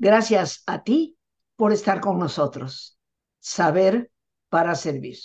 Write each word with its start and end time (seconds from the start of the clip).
Gracias 0.00 0.62
a 0.64 0.82
ti 0.82 1.18
por 1.56 1.74
estar 1.74 2.00
con 2.00 2.18
nosotros. 2.18 2.98
Saber 3.38 4.10
para 4.48 4.74
servir. 4.74 5.18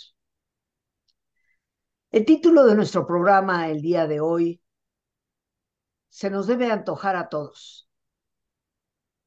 El 2.10 2.26
título 2.26 2.66
de 2.66 2.74
nuestro 2.74 3.06
programa 3.06 3.70
el 3.70 3.80
día 3.80 4.06
de 4.06 4.20
hoy 4.20 4.60
se 6.10 6.28
nos 6.28 6.46
debe 6.46 6.70
antojar 6.70 7.16
a 7.16 7.30
todos. 7.30 7.88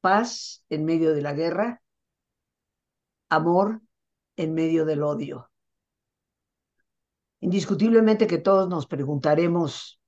Paz 0.00 0.64
en 0.68 0.84
medio 0.84 1.12
de 1.14 1.22
la 1.22 1.32
guerra, 1.32 1.82
amor 3.28 3.82
en 4.36 4.54
medio 4.54 4.84
del 4.84 5.02
odio. 5.02 5.50
Indiscutiblemente 7.40 8.28
que 8.28 8.38
todos 8.38 8.68
nos 8.68 8.86
preguntaremos 8.86 10.00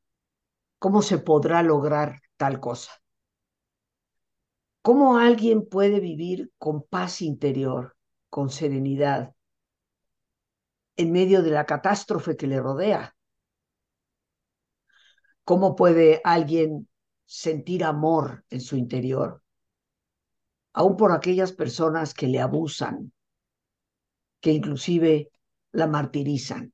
cómo 0.79 1.02
se 1.02 1.18
podrá 1.18 1.65
lograr 1.65 2.20
tal 2.37 2.60
cosa. 2.60 3.02
¿Cómo 4.82 5.16
alguien 5.16 5.68
puede 5.68 6.00
vivir 6.00 6.50
con 6.59 6.82
paz 6.82 7.23
interior, 7.23 7.96
con 8.28 8.50
serenidad, 8.50 9.32
en 10.96 11.12
medio 11.12 11.42
de 11.42 11.52
la 11.52 11.66
catástrofe 11.66 12.36
que 12.36 12.48
le 12.48 12.60
rodea? 12.60 13.14
¿Cómo 15.45 15.76
puede 15.76 16.20
alguien 16.24 16.88
sentir 17.24 17.84
amor 17.84 18.45
en 18.50 18.60
su 18.60 18.76
interior, 18.76 19.42
aún 20.73 20.96
por 20.96 21.12
aquellas 21.12 21.52
personas 21.52 22.12
que 22.12 22.26
le 22.26 22.40
abusan, 22.40 23.12
que 24.40 24.51
inclusive 24.51 25.30
la 25.70 25.87
martirizan? 25.87 26.73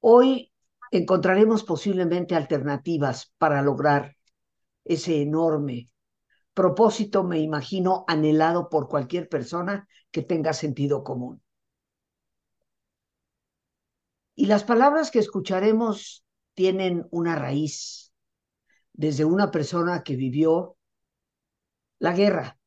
Hoy 0.00 0.50
encontraremos 0.90 1.62
posiblemente 1.62 2.34
alternativas 2.34 3.34
para 3.36 3.60
lograr 3.60 4.16
ese 4.84 5.22
enorme 5.22 5.90
propósito, 6.54 7.24
me 7.24 7.40
imagino, 7.40 8.04
anhelado 8.06 8.68
por 8.68 8.88
cualquier 8.88 9.28
persona 9.28 9.88
que 10.10 10.22
tenga 10.22 10.52
sentido 10.52 11.02
común. 11.02 11.42
Y 14.36 14.46
las 14.46 14.64
palabras 14.64 15.10
que 15.10 15.18
escucharemos 15.18 16.24
tienen 16.54 17.06
una 17.10 17.36
raíz 17.36 18.12
desde 18.92 19.24
una 19.24 19.50
persona 19.50 20.02
que 20.02 20.16
vivió 20.16 20.76
la 21.98 22.12
guerra 22.12 22.58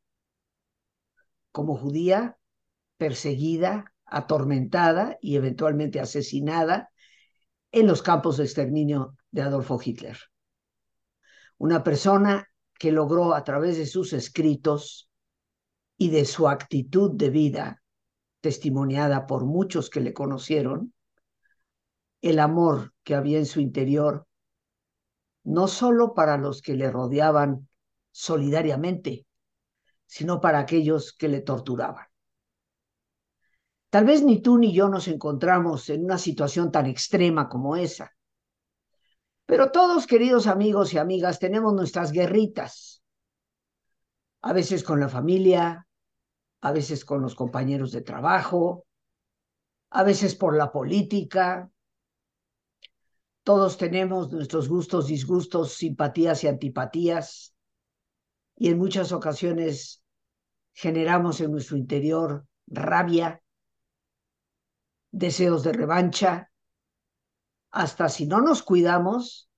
como 1.52 1.78
judía, 1.78 2.38
perseguida, 2.98 3.94
atormentada 4.06 5.18
y 5.22 5.38
eventualmente 5.38 6.00
asesinada 6.00 6.92
en 7.72 7.88
los 7.88 8.02
campos 8.02 8.38
de 8.38 8.44
exterminio 8.44 9.18
de 9.32 9.42
Adolfo 9.42 9.80
Hitler 9.84 10.18
una 11.58 11.84
persona 11.84 12.48
que 12.78 12.92
logró 12.92 13.34
a 13.34 13.44
través 13.44 13.78
de 13.78 13.86
sus 13.86 14.14
escritos 14.14 15.10
y 15.98 16.10
de 16.10 16.26
su 16.26 16.48
actitud 16.48 17.12
de 17.16 17.30
vida, 17.30 17.84
testimoniada 18.42 19.26
por 19.26 19.46
muchos 19.46 19.90
que 19.90 20.00
le 20.00 20.14
conocieron, 20.14 20.94
el 22.22 22.40
amor 22.40 22.94
que 23.04 23.16
había 23.16 23.40
en 23.40 23.46
su 23.46 23.60
interior, 23.60 24.28
no 25.44 25.68
solo 25.68 26.14
para 26.14 26.38
los 26.38 26.62
que 26.62 26.76
le 26.76 26.92
rodeaban 26.92 27.68
solidariamente, 28.12 29.26
sino 30.06 30.40
para 30.40 30.60
aquellos 30.60 31.14
que 31.14 31.28
le 31.28 31.42
torturaban. 31.42 32.06
Tal 33.90 34.06
vez 34.06 34.24
ni 34.24 34.42
tú 34.42 34.58
ni 34.58 34.74
yo 34.74 34.90
nos 34.90 35.08
encontramos 35.08 35.90
en 35.90 36.04
una 36.04 36.18
situación 36.18 36.72
tan 36.72 36.86
extrema 36.88 37.48
como 37.48 37.76
esa, 37.76 38.12
pero 39.48 39.72
todos, 39.72 40.08
queridos 40.08 40.46
amigos 40.46 40.94
y 40.94 40.98
amigas, 40.98 41.40
tenemos 41.40 41.74
nuestras 41.74 42.12
guerritas. 42.12 43.02
A 44.42 44.52
veces 44.52 44.84
con 44.84 45.00
la 45.00 45.08
familia, 45.08 45.88
a 46.60 46.72
veces 46.74 47.06
con 47.06 47.22
los 47.22 47.34
compañeros 47.34 47.94
de 47.94 48.02
trabajo, 48.02 48.86
a 49.90 50.04
veces 50.04 50.36
por 50.36 50.58
la 50.58 50.70
política. 50.70 51.72
Todos 53.44 53.78
tenemos 53.78 54.30
nuestros 54.34 54.68
gustos, 54.68 55.08
disgustos, 55.08 55.76
simpatías 55.76 56.44
y 56.44 56.50
antipatías. 56.50 57.56
Y 58.58 58.68
en 58.68 58.78
muchas 58.78 59.14
ocasiones 59.14 60.04
generamos 60.74 61.40
en 61.40 61.52
nuestro 61.52 61.78
interior 61.78 62.46
rabia, 62.68 63.42
deseos 65.10 65.64
de 65.64 65.72
revancha, 65.72 66.52
hasta 67.72 68.10
si 68.10 68.26
no 68.26 68.42
nos 68.42 68.64
cuidamos, 68.64 69.50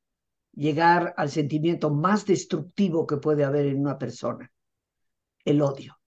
llegar 0.54 1.14
al 1.18 1.30
sentimiento 1.30 1.90
más 1.90 2.26
destructivo 2.26 3.08
que 3.08 3.18
puede 3.18 3.44
haber 3.44 3.68
en 3.68 3.80
una 3.80 3.98
persona, 3.98 4.52
el 5.46 5.62
odio. 5.62 6.00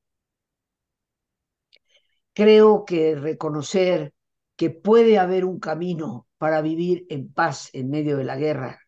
Creo 2.34 2.84
que 2.84 3.14
reconocer 3.14 4.14
que 4.56 4.70
puede 4.70 5.18
haber 5.18 5.44
un 5.44 5.58
camino 5.58 6.26
para 6.38 6.60
vivir 6.60 7.06
en 7.08 7.32
paz 7.32 7.70
en 7.72 7.90
medio 7.90 8.16
de 8.16 8.24
la 8.24 8.36
guerra 8.36 8.80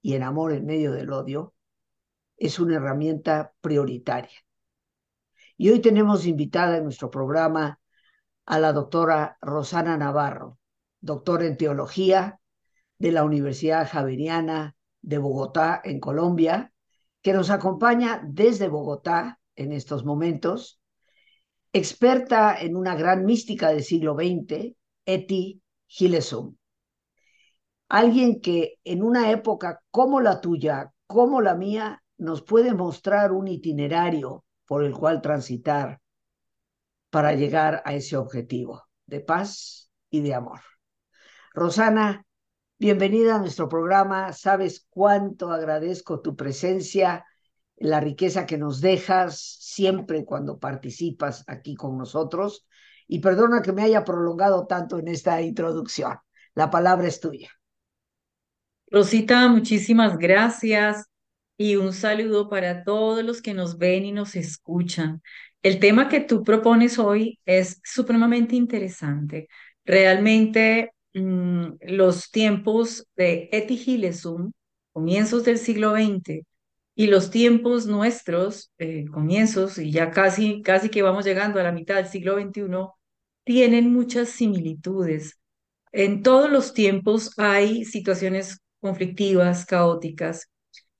y 0.00 0.14
en 0.14 0.22
amor 0.22 0.52
en 0.52 0.66
medio 0.66 0.92
del 0.92 1.12
odio 1.12 1.54
es 2.36 2.58
una 2.58 2.76
herramienta 2.76 3.52
prioritaria. 3.60 4.38
Y 5.56 5.70
hoy 5.70 5.80
tenemos 5.80 6.24
invitada 6.24 6.76
en 6.76 6.84
nuestro 6.84 7.10
programa 7.10 7.80
a 8.46 8.58
la 8.58 8.72
doctora 8.72 9.36
Rosana 9.40 9.96
Navarro, 9.96 10.58
doctora 11.00 11.46
en 11.46 11.56
teología, 11.56 12.40
de 12.98 13.12
la 13.12 13.24
Universidad 13.24 13.88
Javeriana 13.88 14.76
de 15.00 15.18
Bogotá, 15.18 15.80
en 15.84 16.00
Colombia, 16.00 16.72
que 17.22 17.32
nos 17.32 17.50
acompaña 17.50 18.22
desde 18.26 18.68
Bogotá 18.68 19.38
en 19.56 19.72
estos 19.72 20.04
momentos, 20.04 20.80
experta 21.72 22.58
en 22.60 22.76
una 22.76 22.94
gran 22.94 23.24
mística 23.24 23.68
del 23.68 23.84
siglo 23.84 24.14
XX, 24.14 24.74
Eti 25.06 25.62
Gilesum. 25.86 26.56
Alguien 27.88 28.40
que 28.40 28.78
en 28.84 29.02
una 29.02 29.30
época 29.30 29.80
como 29.90 30.20
la 30.20 30.40
tuya, 30.40 30.92
como 31.06 31.40
la 31.40 31.54
mía, 31.54 32.02
nos 32.18 32.42
puede 32.42 32.74
mostrar 32.74 33.32
un 33.32 33.48
itinerario 33.48 34.44
por 34.66 34.84
el 34.84 34.92
cual 34.92 35.22
transitar 35.22 36.00
para 37.10 37.32
llegar 37.32 37.82
a 37.84 37.94
ese 37.94 38.16
objetivo 38.16 38.84
de 39.06 39.20
paz 39.20 39.90
y 40.10 40.20
de 40.20 40.34
amor. 40.34 40.60
Rosana, 41.54 42.26
Bienvenida 42.80 43.34
a 43.34 43.38
nuestro 43.40 43.68
programa. 43.68 44.32
Sabes 44.32 44.86
cuánto 44.88 45.50
agradezco 45.50 46.20
tu 46.20 46.36
presencia, 46.36 47.26
la 47.76 47.98
riqueza 47.98 48.46
que 48.46 48.56
nos 48.56 48.80
dejas 48.80 49.40
siempre 49.40 50.24
cuando 50.24 50.60
participas 50.60 51.42
aquí 51.48 51.74
con 51.74 51.98
nosotros. 51.98 52.68
Y 53.08 53.18
perdona 53.18 53.62
que 53.62 53.72
me 53.72 53.82
haya 53.82 54.04
prolongado 54.04 54.68
tanto 54.68 55.00
en 55.00 55.08
esta 55.08 55.42
introducción. 55.42 56.18
La 56.54 56.70
palabra 56.70 57.08
es 57.08 57.18
tuya. 57.18 57.50
Rosita, 58.92 59.48
muchísimas 59.48 60.16
gracias 60.16 61.06
y 61.56 61.74
un 61.74 61.92
saludo 61.92 62.48
para 62.48 62.84
todos 62.84 63.24
los 63.24 63.42
que 63.42 63.54
nos 63.54 63.78
ven 63.78 64.04
y 64.04 64.12
nos 64.12 64.36
escuchan. 64.36 65.20
El 65.62 65.80
tema 65.80 66.08
que 66.08 66.20
tú 66.20 66.44
propones 66.44 67.00
hoy 67.00 67.40
es 67.44 67.80
supremamente 67.82 68.54
interesante. 68.54 69.48
Realmente 69.84 70.92
Mm, 71.14 71.74
los 71.82 72.30
tiempos 72.30 73.06
de 73.16 73.48
Eti 73.52 73.76
Gilesum, 73.76 74.52
comienzos 74.92 75.44
del 75.44 75.58
siglo 75.58 75.92
XX, 75.92 76.42
y 76.94 77.06
los 77.06 77.30
tiempos 77.30 77.86
nuestros, 77.86 78.72
eh, 78.78 79.06
comienzos, 79.12 79.78
y 79.78 79.92
ya 79.92 80.10
casi, 80.10 80.62
casi 80.62 80.88
que 80.90 81.02
vamos 81.02 81.24
llegando 81.24 81.60
a 81.60 81.62
la 81.62 81.72
mitad 81.72 81.96
del 81.96 82.08
siglo 82.08 82.34
XXI, 82.40 82.88
tienen 83.44 83.92
muchas 83.92 84.30
similitudes. 84.30 85.38
En 85.92 86.22
todos 86.22 86.50
los 86.50 86.74
tiempos 86.74 87.32
hay 87.38 87.84
situaciones 87.84 88.60
conflictivas, 88.80 89.64
caóticas. 89.64 90.50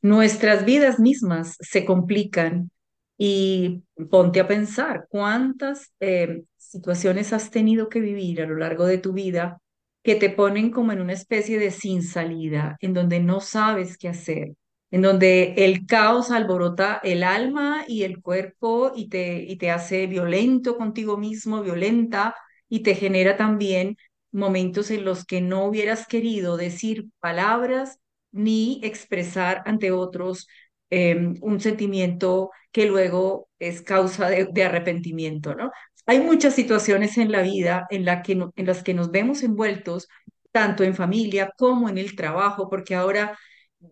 Nuestras 0.01 0.65
vidas 0.65 0.99
mismas 1.01 1.57
se 1.61 1.85
complican 1.85 2.71
y 3.19 3.83
ponte 4.11 4.41
a 4.41 4.49
pensar 4.49 5.07
cuántas 5.11 5.93
eh, 6.01 6.45
situaciones 6.57 7.33
has 7.33 7.51
tenido 7.51 7.89
que 7.89 8.01
vivir 8.01 8.41
a 8.43 8.47
lo 8.47 8.57
largo 8.57 8.87
de 8.87 8.99
tu 8.99 9.13
vida 9.13 9.61
que 10.09 10.15
te 10.17 10.31
ponen 10.31 10.71
como 10.71 10.93
en 10.93 11.03
una 11.03 11.13
especie 11.13 11.59
de 11.59 11.71
sin 11.71 12.03
salida, 12.03 12.79
en 12.81 12.95
donde 12.95 13.21
no 13.21 13.41
sabes 13.41 13.99
qué 13.99 14.09
hacer, 14.09 14.55
en 14.91 15.03
donde 15.03 15.53
el 15.59 15.85
caos 15.85 16.31
alborota 16.31 16.99
el 17.05 17.23
alma 17.23 17.85
y 17.87 18.05
el 18.05 18.23
cuerpo 18.23 18.91
y 18.97 19.11
te, 19.11 19.43
y 19.43 19.59
te 19.59 19.71
hace 19.71 20.07
violento 20.07 20.79
contigo 20.79 21.19
mismo, 21.19 21.61
violenta, 21.63 22.35
y 22.71 22.81
te 22.83 22.95
genera 22.95 23.37
también 23.37 23.99
momentos 24.33 24.91
en 24.91 25.05
los 25.05 25.27
que 25.27 25.43
no 25.43 25.67
hubieras 25.67 26.07
querido 26.07 26.57
decir 26.57 27.05
palabras 27.21 27.99
ni 28.33 28.81
expresar 28.83 29.63
ante 29.67 29.93
otros 29.93 30.49
em, 30.89 31.35
un 31.43 31.61
sentimiento 31.61 32.51
que 32.73 32.87
luego 32.87 33.51
es 33.59 33.83
causa 33.83 34.31
de, 34.31 34.47
de 34.51 34.65
arrepentimiento, 34.65 35.55
¿no? 35.55 35.71
Hay 36.09 36.21
muchas 36.21 36.55
situaciones 36.55 37.19
en 37.19 37.31
la 37.31 37.43
vida 37.43 37.87
en, 37.91 38.07
las 38.07 38.83
que 38.83 38.95
nos 38.95 39.11
vemos 39.11 39.43
envueltos, 39.43 40.09
tanto 40.53 40.83
en 40.83 40.95
familia 40.95 41.53
como 41.59 41.91
en 41.91 41.99
el 41.99 42.17
trabajo, 42.17 42.71
porque 42.71 42.95
ahora 42.95 43.39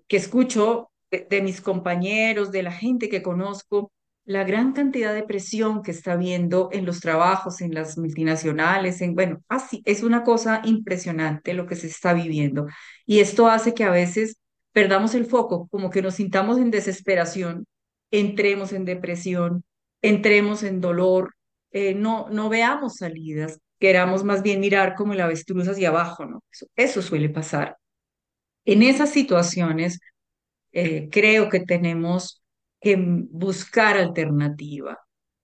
que 0.09 0.17
escucho 0.17 0.91
de, 1.11 1.43
mis 1.43 1.61
compañeros, 1.61 2.51
de 2.53 2.63
la 2.63 2.73
gente 2.73 3.11
que 3.11 3.23
conozco, 3.23 3.93
la 4.25 4.45
gran 4.45 4.73
cantidad 4.73 5.13
de 5.13 5.25
presión 5.25 5.83
que 5.83 5.91
está 5.91 6.13
habiendo 6.13 6.71
en 6.73 6.87
los 6.87 7.01
trabajos, 7.01 7.61
en 7.61 7.75
las 7.75 7.99
multinacionales, 7.99 9.03
en, 9.03 9.15
bueno, 9.15 9.43
así, 9.51 9.83
es 9.85 10.03
una 10.03 10.25
cosa 10.25 10.63
impresionante 10.65 11.53
lo 11.53 11.67
que 11.67 11.77
se 11.77 11.87
está 11.89 12.15
viviendo. 12.15 12.67
Y 13.05 13.19
esto 13.21 13.47
hace 13.47 13.75
que 13.75 13.85
a 13.85 13.91
veces 13.91 14.39
perdamos 14.73 15.15
el 15.15 15.27
foco, 15.27 15.69
como 15.69 15.91
que 15.91 16.01
nos 16.01 16.15
sintamos 16.15 16.57
en 16.57 16.71
desesperación, 16.71 17.67
entremos 18.11 18.73
en 18.73 18.87
depresión, 18.87 19.65
entremos 20.01 20.63
en 20.63 20.81
dolor, 20.81 21.36
eh, 21.77 21.95
no, 21.95 22.27
no 22.31 22.49
veamos 22.49 22.97
salidas, 22.97 23.61
queramos 23.79 24.25
más 24.25 24.43
bien 24.43 24.61
mirar 24.61 24.95
como 24.95 25.13
el 25.13 25.21
avestruz 25.21 25.69
hacia 25.69 25.91
abajo, 25.91 26.25
¿no? 26.25 26.43
Eso, 26.75 27.03
suele 27.03 27.29
pasar. 27.29 27.77
En 28.65 28.83
esas 28.83 29.11
situaciones, 29.11 30.01
eh, 30.73 31.09
creo 31.11 31.51
que 31.51 31.61
tenemos 31.61 32.43
que 32.81 32.97
buscar 32.99 33.99
alternativa. 33.99 34.99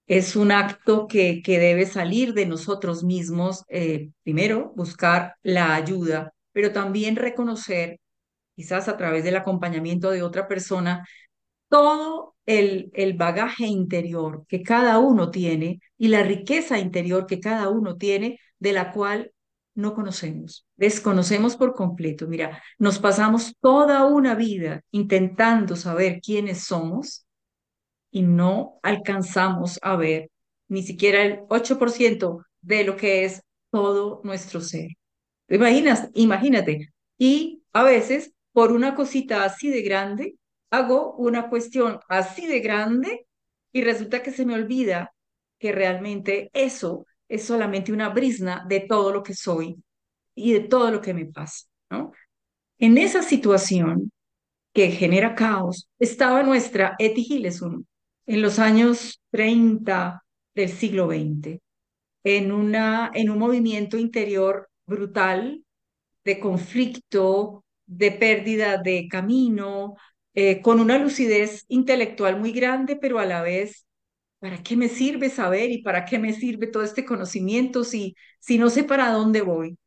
Es 0.07 0.35
un 0.35 0.53
acto 0.53 1.07
que, 1.07 1.43
que 1.43 1.59
debe 1.59 1.85
salir 1.85 2.33
de 2.33 2.47
nosotros 2.47 3.05
mismos, 3.05 3.65
eh, 3.69 4.11
primero, 4.23 4.73
buscar 4.75 5.37
la 5.43 5.75
ayuda, 5.75 6.33
pero 6.53 6.73
también 6.73 7.17
reconocer, 7.17 8.01
quizás 8.57 8.89
a 8.89 8.97
través 8.97 9.25
del 9.25 9.37
acompañamiento 9.37 10.11
de 10.11 10.23
otra 10.23 10.49
persona, 10.49 11.07
todo 11.69 12.32
el, 12.47 12.91
el 12.95 13.15
bagaje 13.15 13.67
interior 13.67 14.45
que 14.49 14.63
cada 14.63 14.99
uno 14.99 15.31
tiene 15.31 15.81
y 15.99 16.09
la 16.09 16.23
riqueza 16.23 16.79
interior 16.79 17.27
que 17.27 17.41
cada 17.41 17.69
uno 17.69 17.97
tiene, 17.97 18.39
de 18.59 18.73
la 18.73 18.93
cual 18.93 19.33
no 19.75 19.95
conocemos, 19.95 20.67
desconocemos 20.77 21.57
por 21.57 21.75
completo. 21.75 22.27
Mira, 22.27 22.63
nos 22.79 22.99
pasamos 22.99 23.57
toda 23.61 24.05
una 24.07 24.35
vida 24.35 24.83
intentando 24.91 25.77
saber 25.77 26.21
quiénes 26.21 26.65
somos 26.65 27.27
y 28.11 28.23
no 28.23 28.79
alcanzamos 28.83 29.79
a 29.83 29.97
ver 29.97 30.31
ni 30.69 30.83
siquiera 30.83 31.25
el 31.25 31.41
8% 31.49 32.45
de 32.61 32.85
lo 32.85 32.97
que 32.97 33.25
es 33.25 33.43
todo 33.71 34.21
nuestro 34.25 34.61
ser. 34.61 34.89
¿Te 35.47 35.57
imaginas? 35.57 36.09
Imagínate. 36.15 36.93
Y 37.19 37.63
a 37.73 37.83
veces, 37.83 38.33
por 38.53 38.73
una 38.73 38.95
cosita 38.95 39.45
así 39.45 39.71
de 39.71 39.83
grande, 39.83 40.37
hago 40.73 41.15
una 41.17 41.49
cuestión 41.51 42.01
así 42.09 42.47
de 42.47 42.61
grande 42.61 43.27
y 43.73 43.83
resulta 43.85 44.23
que 44.23 44.33
se 44.33 44.47
me 44.47 44.55
olvida 44.55 45.15
que 45.59 45.71
realmente 45.71 46.51
eso 46.55 47.07
es 47.29 47.45
solamente 47.45 47.93
una 47.93 48.09
brisna 48.09 48.65
de 48.69 48.81
todo 48.81 49.13
lo 49.13 49.23
que 49.23 49.35
soy 49.35 49.77
y 50.35 50.55
de 50.55 50.61
todo 50.61 50.91
lo 50.91 51.01
que 51.03 51.15
me 51.15 51.27
pasa, 51.27 51.67
¿no? 51.91 52.13
En 52.79 52.97
esa 52.99 53.23
situación 53.23 54.11
que 54.73 54.91
genera 54.91 55.35
caos 55.35 55.89
estaba 55.99 56.43
nuestra 56.43 56.97
Eti 56.99 57.23
Gilesum 57.23 57.85
en 58.27 58.41
los 58.41 58.59
años 58.59 59.21
30 59.31 60.25
del 60.55 60.71
siglo 60.71 61.07
XX, 61.07 61.61
en, 62.25 62.51
una, 62.51 63.11
en 63.13 63.29
un 63.29 63.39
movimiento 63.39 63.99
interior 63.99 64.71
brutal 64.87 65.63
de 66.25 66.41
conflicto, 66.41 67.63
de 67.87 68.13
pérdida 68.13 68.79
de 68.79 69.07
camino, 69.09 69.97
eh, 70.35 70.63
con 70.63 70.81
una 70.81 70.99
lucidez 70.99 71.65
intelectual 71.69 72.39
muy 72.41 72.53
grande, 72.53 72.97
pero 72.97 73.19
a 73.19 73.27
la 73.27 73.43
vez 73.43 73.87
¿Para 74.43 74.61
qué 74.63 74.77
me 74.77 74.89
sirve 74.89 75.31
saber 75.31 75.71
y 75.71 75.83
para 75.83 76.05
qué 76.05 76.19
me 76.19 76.33
sirve 76.33 76.67
todo 76.67 76.83
este 76.83 77.05
conocimiento 77.05 77.85
si, 77.85 78.17
si 78.41 78.59
no 78.59 78.71
sé 78.71 78.83
para 78.83 79.11
dónde 79.13 79.41
voy? 79.41 79.79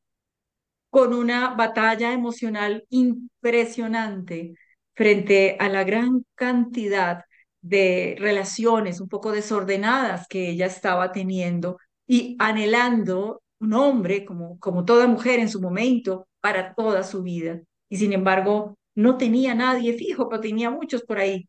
Con 0.89 1.13
una 1.13 1.53
batalla 1.55 2.13
emocional 2.13 2.85
impresionante 2.89 4.53
frente 4.93 5.57
a 5.59 5.67
la 5.67 5.83
gran 5.83 6.25
cantidad 6.35 7.25
de 7.61 8.15
relaciones 8.17 9.01
un 9.01 9.09
poco 9.09 9.33
desordenadas 9.33 10.25
que 10.27 10.49
ella 10.49 10.67
estaba 10.67 11.11
teniendo 11.11 11.77
y 12.07 12.37
anhelando 12.39 13.41
un 13.59 13.73
hombre 13.73 14.23
como, 14.23 14.57
como 14.59 14.85
toda 14.85 15.07
mujer 15.07 15.39
en 15.39 15.49
su 15.49 15.59
momento 15.59 16.27
para 16.39 16.73
toda 16.75 17.03
su 17.03 17.23
vida. 17.23 17.59
Y 17.89 17.97
sin 17.97 18.13
embargo, 18.13 18.77
no 18.95 19.17
tenía 19.17 19.53
nadie 19.55 19.93
fijo, 19.93 20.29
pero 20.29 20.41
tenía 20.41 20.71
muchos 20.71 21.03
por 21.03 21.19
ahí. 21.19 21.47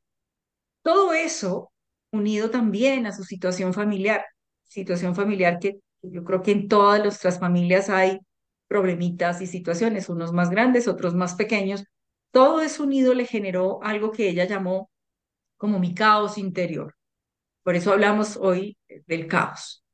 Todo 0.83 1.15
eso 1.15 1.73
unido 2.13 2.51
también 2.51 3.07
a 3.07 3.13
su 3.13 3.25
situación 3.25 3.75
familiar, 3.75 4.25
situación 4.65 5.15
familiar 5.15 5.59
que 5.59 5.79
yo 6.03 6.25
creo 6.25 6.43
que 6.43 6.53
en 6.53 6.69
todas 6.69 7.03
nuestras 7.03 7.39
familias 7.41 7.89
hay 7.91 8.21
problemitas 8.69 9.41
y 9.43 9.47
situaciones, 9.47 10.09
unos 10.09 10.33
más 10.33 10.51
grandes, 10.51 10.89
otros 10.89 11.15
más 11.15 11.35
pequeños. 11.35 11.85
Todo 12.31 12.61
eso 12.61 12.85
unido 12.85 13.15
le 13.15 13.27
generó 13.27 13.83
algo 13.83 14.11
que 14.13 14.29
ella 14.29 14.45
llamó 14.45 14.91
como 15.57 15.79
mi 15.79 15.95
caos 15.95 16.39
interior. 16.39 16.95
Por 17.63 17.77
eso 17.77 17.93
hablamos 17.93 18.37
hoy 18.37 18.77
del 19.07 19.27
caos. 19.27 19.85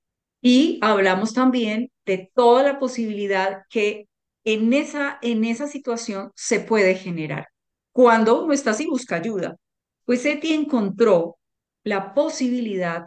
Y 0.41 0.79
hablamos 0.83 1.33
también 1.35 1.91
de 2.05 2.31
toda 2.35 2.63
la 2.63 2.79
posibilidad 2.79 3.63
que 3.71 4.09
en 4.45 4.73
esa, 4.73 5.19
en 5.23 5.45
esa 5.45 5.69
situación 5.69 6.33
se 6.35 6.61
puede 6.61 6.95
generar. 6.95 7.49
Cuando 7.93 8.45
uno 8.45 8.53
está 8.53 8.73
así, 8.73 8.87
busca 8.87 9.17
ayuda. 9.17 9.57
Pues 10.05 10.25
Eti 10.27 10.53
encontró 10.55 11.39
la 11.85 12.15
posibilidad 12.15 13.07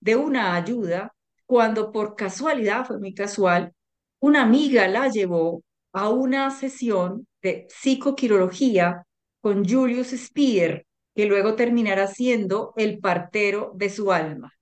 de 0.00 0.16
una 0.16 0.54
ayuda 0.54 1.14
cuando 1.46 1.92
por 1.92 2.16
casualidad, 2.16 2.86
fue 2.86 2.98
muy 2.98 3.14
casual, 3.14 3.72
una 4.20 4.42
amiga 4.42 4.88
la 4.88 5.08
llevó 5.08 5.62
a 5.92 6.10
una 6.10 6.50
sesión 6.50 7.26
de 7.42 7.66
psicoquirología 7.70 9.04
con 9.40 9.66
Julius 9.68 10.08
Speer, 10.08 10.86
que 11.14 11.26
luego 11.26 11.54
terminará 11.54 12.08
siendo 12.08 12.74
el 12.76 12.98
partero 12.98 13.72
de 13.76 13.90
su 13.90 14.12
alma. 14.12 14.52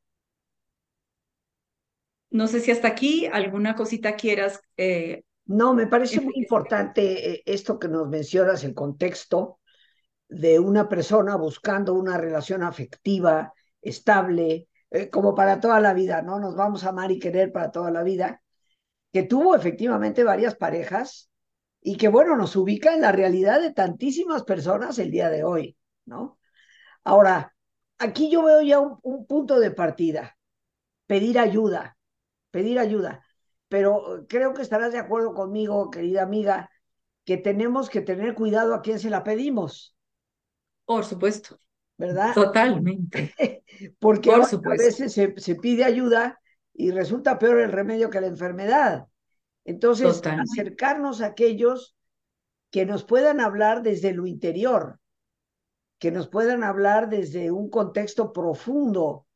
No 2.31 2.49
sé 2.49 2.61
si 2.61 2.71
hasta 2.71 2.89
aquí 2.89 3.27
alguna 3.27 3.75
cosita 3.77 4.17
quieras. 4.17 4.61
Eh, 4.77 5.23
no, 5.47 5.75
me 5.75 5.87
parece 5.87 6.21
muy 6.21 6.35
importante 6.37 7.33
eh, 7.33 7.43
esto 7.47 7.79
que 7.79 7.89
nos 7.89 8.09
mencionas, 8.09 8.65
el 8.65 8.75
contexto, 8.75 9.61
de 10.29 10.59
una 10.59 10.89
persona 10.89 11.37
buscando 11.37 11.95
una 11.95 12.17
relación 12.17 12.63
afectiva 12.63 13.53
estable, 13.83 14.69
eh, 14.91 15.11
como 15.11 15.35
para 15.35 15.61
toda 15.61 15.81
la 15.81 15.93
vida, 15.93 16.23
¿no? 16.23 16.41
Nos 16.41 16.57
vamos 16.57 16.85
a 16.85 16.89
amar 16.89 17.13
y 17.13 17.19
querer 17.19 17.53
para 17.53 17.71
toda 17.71 17.91
la 17.91 18.03
vida, 18.03 18.43
que 19.13 19.23
tuvo 19.23 19.55
efectivamente 19.55 20.25
varias 20.25 20.57
parejas 20.57 21.31
y 21.81 21.97
que, 21.99 22.09
bueno, 22.09 22.37
nos 22.37 22.57
ubica 22.57 22.95
en 22.95 23.03
la 23.03 23.13
realidad 23.13 23.61
de 23.61 23.73
tantísimas 23.73 24.45
personas 24.45 24.99
el 24.99 25.11
día 25.11 25.29
de 25.29 25.45
hoy, 25.45 25.77
¿no? 26.07 26.39
Ahora, 27.05 27.55
aquí 27.99 28.31
yo 28.31 28.43
veo 28.43 28.63
ya 28.63 28.81
un, 28.81 28.99
un 29.03 29.27
punto 29.27 29.61
de 29.61 29.71
partida, 29.71 30.39
pedir 31.07 31.39
ayuda, 31.39 31.99
pedir 32.51 32.79
ayuda, 32.79 33.21
pero 33.69 34.27
creo 34.29 34.55
que 34.55 34.63
estarás 34.63 34.93
de 34.93 34.99
acuerdo 34.99 35.35
conmigo, 35.35 35.91
querida 35.91 36.23
amiga, 36.23 36.71
que 37.25 37.37
tenemos 37.37 37.89
que 37.89 38.01
tener 38.01 38.35
cuidado 38.35 38.75
a 38.75 38.83
quién 38.83 38.99
se 38.99 39.11
la 39.11 39.25
pedimos. 39.25 39.97
Por 40.85 41.05
supuesto. 41.05 41.59
¿Verdad? 41.97 42.35
Totalmente. 42.35 43.35
Porque 43.99 44.33
a 44.33 44.39
veces 44.77 45.13
se, 45.13 45.55
pide 45.57 45.85
ayuda 45.85 46.41
y 46.73 46.91
resulta 46.91 47.39
peor 47.39 47.61
el 47.61 47.73
remedio 47.73 48.11
que 48.11 48.21
la 48.21 48.27
enfermedad. 48.27 49.07
Entonces, 49.65 50.21
acercarnos 50.27 51.23
a 51.23 51.27
aquellos 51.27 51.97
que 52.71 52.85
nos 52.85 53.05
puedan 53.05 53.41
hablar 53.41 53.83
desde 53.83 54.13
lo 54.13 54.27
interior, 54.27 54.99
que 55.99 56.11
nos 56.11 56.29
puedan 56.29 56.65
hablar 56.65 57.09
desde 57.09 57.51
un 57.51 57.71
contexto 57.71 58.33
profundo 58.33 59.27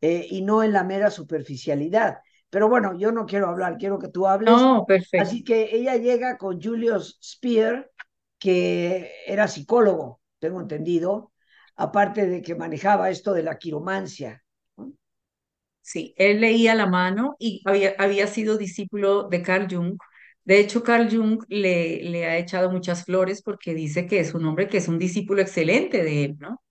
eh, 0.00 0.26
y 0.28 0.42
no 0.42 0.62
en 0.62 0.72
la 0.72 0.84
mera 0.84 1.10
superficialidad. 1.10 2.18
Pero 2.50 2.68
bueno, 2.68 2.96
yo 2.98 3.12
no 3.12 3.26
quiero 3.26 3.48
hablar, 3.48 3.76
quiero 3.78 3.98
que 3.98 4.08
tú 4.08 4.26
hables. 4.26 4.70
No, 4.70 4.84
perfecto. 4.86 5.16
Así 5.16 5.44
que 5.44 5.74
ella 5.76 5.96
llega 5.96 6.38
con 6.38 6.60
Julius 6.60 7.18
Spear, 7.22 7.90
que 8.38 9.12
era 9.26 9.48
psicólogo, 9.48 10.20
tengo 10.38 10.60
entendido, 10.60 11.32
aparte 11.76 12.26
de 12.26 12.42
que 12.42 12.54
manejaba 12.54 13.10
esto 13.10 13.32
de 13.34 13.42
la 13.42 13.58
quiromancia. 13.58 14.42
Sí, 15.82 16.14
él 16.18 16.40
leía 16.40 16.74
la 16.74 16.86
mano 16.86 17.36
y 17.38 17.62
había, 17.64 17.94
había 17.98 18.26
sido 18.26 18.56
discípulo 18.58 19.24
de 19.28 19.42
Carl 19.42 19.66
Jung. 19.70 19.98
De 20.44 20.60
hecho, 20.60 20.82
Carl 20.82 21.08
Jung 21.10 21.42
le, 21.48 22.02
le 22.04 22.26
ha 22.26 22.38
echado 22.38 22.70
muchas 22.70 23.04
flores 23.04 23.42
porque 23.42 23.74
dice 23.74 24.06
que 24.06 24.20
es 24.20 24.34
un 24.34 24.44
hombre 24.46 24.68
que 24.68 24.78
es 24.78 24.88
un 24.88 24.98
discípulo 24.98 25.42
excelente 25.42 26.02
de 26.04 26.24
él, 26.24 26.36
¿no? 26.38 26.62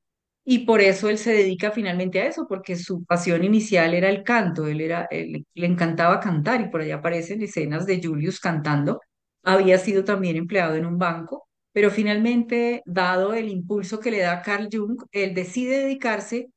Y 0.50 0.60
por 0.66 0.82
eso 0.82 1.10
él 1.10 1.20
se 1.20 1.32
dedica 1.32 1.72
finalmente 1.72 2.22
a 2.22 2.26
eso, 2.26 2.48
porque 2.48 2.76
su 2.76 3.04
pasión 3.06 3.44
inicial 3.44 3.94
era 3.94 4.10
el 4.10 4.24
canto, 4.24 4.68
él 4.68 4.78
le 4.80 5.66
encantaba 5.66 6.20
cantar 6.20 6.62
y 6.62 6.70
por 6.70 6.82
allá 6.82 6.96
aparecen 6.96 7.42
escenas 7.44 7.86
de 7.86 8.02
Julius 8.04 8.40
cantando. 8.40 9.00
Había 9.44 9.78
sido 9.78 10.04
también 10.04 10.38
empleado 10.38 10.76
en 10.76 10.86
un 10.88 10.98
banco 10.98 11.50
pero 11.72 11.92
finalmente, 11.92 12.82
dado 12.86 13.34
el 13.34 13.48
impulso 13.50 14.00
que 14.00 14.12
le 14.12 14.20
da 14.20 14.42
Carl 14.42 14.70
Jung, 14.72 15.04
él 15.12 15.34
decide 15.34 15.80
dedicarse 15.80 16.50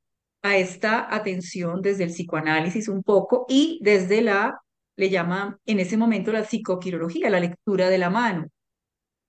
a 0.43 0.57
esta 0.57 1.15
atención 1.15 1.83
desde 1.83 2.05
el 2.05 2.11
psicoanálisis 2.11 2.89
un 2.89 3.03
poco 3.03 3.47
y 3.49 3.79
desde 3.83 4.23
la, 4.23 4.61
le 4.97 5.11
llama 5.11 5.59
en 5.67 5.81
ese 5.81 5.97
momento 5.97 6.33
la 6.33 6.45
psicoquirología, 6.45 7.31
la 7.31 7.41
lectura 7.41 7.89
de 7.91 7.99
la 7.99 8.11
mano. 8.11 8.49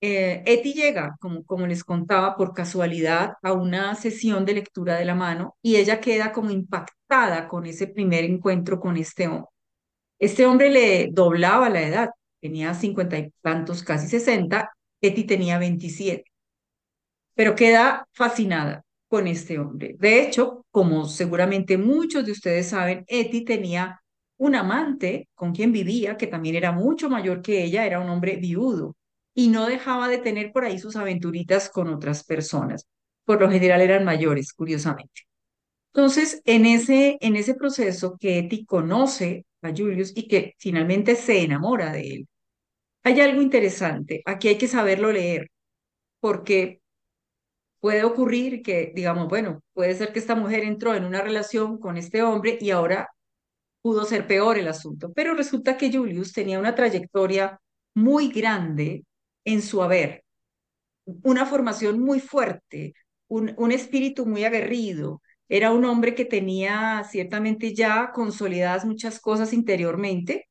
Eh, 0.06 0.42
Eti 0.44 0.74
llega, 0.74 1.16
como, 1.18 1.44
como 1.44 1.66
les 1.66 1.82
contaba, 1.82 2.36
por 2.36 2.52
casualidad 2.52 3.34
a 3.42 3.54
una 3.54 3.94
sesión 3.94 4.44
de 4.44 4.52
lectura 4.52 4.96
de 4.96 5.06
la 5.06 5.14
mano 5.14 5.56
y 5.62 5.76
ella 5.76 5.98
queda 5.98 6.30
como 6.30 6.50
impactada 6.50 7.48
con 7.48 7.64
ese 7.64 7.86
primer 7.86 8.24
encuentro 8.24 8.78
con 8.78 8.98
este 8.98 9.28
hombre. 9.28 9.48
Este 10.18 10.44
hombre 10.44 10.70
le 10.70 11.08
doblaba 11.10 11.70
la 11.70 11.82
edad, 11.82 12.10
tenía 12.38 12.74
cincuenta 12.74 13.18
y 13.18 13.32
tantos, 13.40 13.82
casi 13.82 14.06
sesenta, 14.06 14.70
Eti 15.00 15.24
tenía 15.24 15.58
veintisiete, 15.58 16.30
pero 17.34 17.54
queda 17.54 18.06
fascinada 18.12 18.84
con 19.08 19.26
este 19.26 19.58
hombre. 19.58 19.96
De 19.98 20.20
hecho, 20.22 20.66
como 20.70 21.06
seguramente 21.06 21.78
muchos 21.78 22.26
de 22.26 22.32
ustedes 22.32 22.68
saben, 22.68 23.04
Eti 23.08 23.42
tenía 23.42 24.02
un 24.36 24.54
amante 24.54 25.28
con 25.34 25.54
quien 25.54 25.72
vivía, 25.72 26.18
que 26.18 26.26
también 26.26 26.56
era 26.56 26.72
mucho 26.72 27.08
mayor 27.08 27.40
que 27.40 27.64
ella, 27.64 27.86
era 27.86 28.00
un 28.00 28.10
hombre 28.10 28.36
viudo, 28.36 28.94
y 29.34 29.48
no 29.48 29.66
dejaba 29.66 30.08
de 30.08 30.18
tener 30.18 30.52
por 30.52 30.64
ahí 30.64 30.78
sus 30.78 30.96
aventuritas 30.96 31.68
con 31.68 31.88
otras 31.88 32.24
personas. 32.24 32.88
Por 33.24 33.40
lo 33.40 33.50
general 33.50 33.80
eran 33.80 34.04
mayores, 34.04 34.52
curiosamente. 34.52 35.22
Entonces, 35.92 36.42
en 36.44 36.66
ese, 36.66 37.18
en 37.20 37.36
ese 37.36 37.54
proceso 37.54 38.16
que 38.18 38.38
Eti 38.38 38.64
conoce 38.64 39.46
a 39.62 39.70
Julius 39.70 40.12
y 40.16 40.28
que 40.28 40.54
finalmente 40.58 41.16
se 41.16 41.42
enamora 41.42 41.92
de 41.92 42.00
él, 42.08 42.28
hay 43.04 43.20
algo 43.20 43.42
interesante. 43.42 44.22
Aquí 44.26 44.48
hay 44.48 44.58
que 44.58 44.68
saberlo 44.68 45.12
leer, 45.12 45.50
porque 46.20 46.80
puede 47.80 48.04
ocurrir 48.04 48.62
que, 48.62 48.92
digamos, 48.94 49.28
bueno, 49.28 49.62
puede 49.74 49.94
ser 49.94 50.12
que 50.12 50.18
esta 50.18 50.34
mujer 50.34 50.64
entró 50.64 50.94
en 50.94 51.04
una 51.04 51.22
relación 51.22 51.78
con 51.78 51.96
este 51.96 52.22
hombre 52.22 52.58
y 52.60 52.70
ahora 52.70 53.10
pudo 53.82 54.04
ser 54.06 54.26
peor 54.26 54.58
el 54.58 54.68
asunto. 54.68 55.12
Pero 55.12 55.34
resulta 55.34 55.76
que 55.76 55.92
Julius 55.92 56.32
tenía 56.32 56.58
una 56.58 56.74
trayectoria 56.74 57.60
muy 57.94 58.28
grande 58.32 59.04
en 59.44 59.62
su 59.62 59.82
haber, 59.82 60.24
una 61.22 61.46
formación 61.46 62.00
muy 62.00 62.20
fuerte, 62.20 62.94
un, 63.28 63.54
un 63.58 63.72
espíritu 63.72 64.26
muy 64.26 64.44
aguerrido. 64.44 65.22
Era 65.48 65.72
un 65.72 65.84
hombre 65.84 66.14
que 66.14 66.24
tenía 66.24 67.04
ciertamente 67.10 67.74
ya 67.74 68.12
consolidadas 68.12 68.84
muchas 68.84 69.20
cosas 69.20 69.52
interiormente 69.52 70.48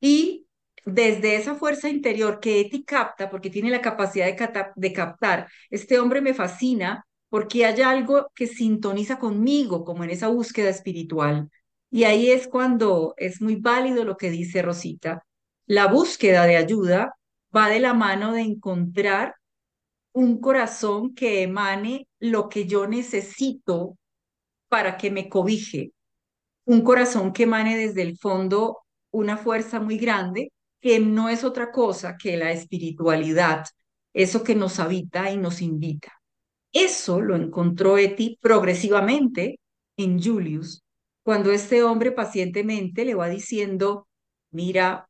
y 0.00 0.46
desde 0.84 1.36
esa 1.36 1.54
fuerza 1.54 1.88
interior 1.88 2.40
que 2.40 2.60
Eti 2.60 2.84
capta, 2.84 3.30
porque 3.30 3.50
tiene 3.50 3.70
la 3.70 3.80
capacidad 3.80 4.26
de, 4.26 4.66
de 4.76 4.92
captar, 4.92 5.48
este 5.70 5.98
hombre 5.98 6.20
me 6.20 6.34
fascina 6.34 7.06
porque 7.30 7.64
hay 7.66 7.80
algo 7.82 8.30
que 8.34 8.46
sintoniza 8.46 9.18
conmigo, 9.18 9.84
como 9.84 10.04
en 10.04 10.10
esa 10.10 10.28
búsqueda 10.28 10.68
espiritual. 10.68 11.50
Y 11.90 12.04
ahí 12.04 12.30
es 12.30 12.46
cuando 12.46 13.14
es 13.16 13.40
muy 13.40 13.56
válido 13.56 14.04
lo 14.04 14.16
que 14.16 14.30
dice 14.30 14.62
Rosita. 14.62 15.24
La 15.66 15.86
búsqueda 15.88 16.46
de 16.46 16.56
ayuda 16.56 17.16
va 17.54 17.68
de 17.68 17.80
la 17.80 17.94
mano 17.94 18.32
de 18.32 18.42
encontrar 18.42 19.36
un 20.12 20.40
corazón 20.40 21.14
que 21.14 21.42
emane 21.42 22.08
lo 22.18 22.48
que 22.48 22.66
yo 22.66 22.86
necesito 22.86 23.98
para 24.68 24.96
que 24.96 25.10
me 25.10 25.28
cobije. 25.28 25.92
Un 26.64 26.82
corazón 26.82 27.32
que 27.32 27.44
emane 27.44 27.76
desde 27.76 28.02
el 28.02 28.16
fondo 28.18 28.78
una 29.10 29.36
fuerza 29.36 29.80
muy 29.80 29.98
grande 29.98 30.52
que 30.80 30.98
no 31.00 31.28
es 31.28 31.44
otra 31.44 31.70
cosa 31.72 32.16
que 32.16 32.36
la 32.36 32.52
espiritualidad, 32.52 33.66
eso 34.12 34.44
que 34.44 34.54
nos 34.54 34.80
habita 34.80 35.30
y 35.30 35.36
nos 35.36 35.62
invita. 35.62 36.12
Eso 36.72 37.20
lo 37.20 37.36
encontró 37.36 37.98
Eti 37.98 38.38
progresivamente 38.40 39.60
en 39.96 40.22
Julius, 40.22 40.82
cuando 41.22 41.52
este 41.52 41.82
hombre 41.82 42.12
pacientemente 42.12 43.04
le 43.04 43.14
va 43.14 43.28
diciendo, 43.28 44.08
mira, 44.50 45.08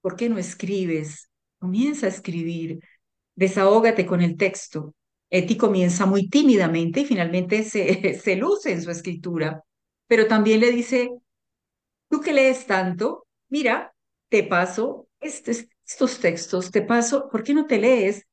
¿por 0.00 0.16
qué 0.16 0.28
no 0.28 0.38
escribes? 0.38 1.31
Comienza 1.62 2.06
a 2.06 2.08
escribir, 2.08 2.80
desahógate 3.36 4.04
con 4.04 4.20
el 4.20 4.36
texto. 4.36 4.96
Eti 5.30 5.56
comienza 5.56 6.06
muy 6.06 6.28
tímidamente 6.28 7.02
y 7.02 7.04
finalmente 7.04 7.62
se, 7.62 8.18
se 8.20 8.34
luce 8.34 8.72
en 8.72 8.82
su 8.82 8.90
escritura, 8.90 9.62
pero 10.08 10.26
también 10.26 10.58
le 10.58 10.72
dice, 10.72 11.10
tú 12.10 12.20
que 12.20 12.32
lees 12.32 12.66
tanto, 12.66 13.28
mira, 13.48 13.94
te 14.28 14.42
paso 14.42 15.06
estos 15.20 16.18
textos, 16.18 16.72
te 16.72 16.82
paso, 16.82 17.28
¿por 17.30 17.44
qué 17.44 17.54
no 17.54 17.66
te 17.66 17.78
lees 17.78 18.26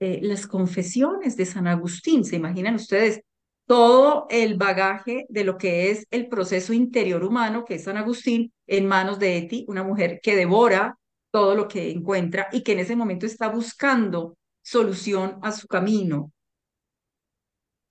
eh, 0.00 0.18
las 0.20 0.48
confesiones 0.48 1.36
de 1.36 1.46
San 1.46 1.68
Agustín? 1.68 2.24
¿Se 2.24 2.34
imaginan 2.34 2.74
ustedes 2.74 3.20
todo 3.66 4.26
el 4.28 4.56
bagaje 4.56 5.24
de 5.28 5.44
lo 5.44 5.56
que 5.56 5.92
es 5.92 6.04
el 6.10 6.26
proceso 6.26 6.72
interior 6.72 7.22
humano, 7.22 7.64
que 7.64 7.76
es 7.76 7.84
San 7.84 7.96
Agustín, 7.96 8.52
en 8.66 8.88
manos 8.88 9.20
de 9.20 9.38
Eti, 9.38 9.66
una 9.68 9.84
mujer 9.84 10.18
que 10.20 10.34
devora 10.34 10.98
todo 11.32 11.56
lo 11.56 11.66
que 11.66 11.90
encuentra 11.90 12.48
y 12.52 12.62
que 12.62 12.72
en 12.72 12.80
ese 12.80 12.94
momento 12.94 13.26
está 13.26 13.48
buscando 13.48 14.36
solución 14.62 15.38
a 15.42 15.50
su 15.50 15.66
camino. 15.66 16.32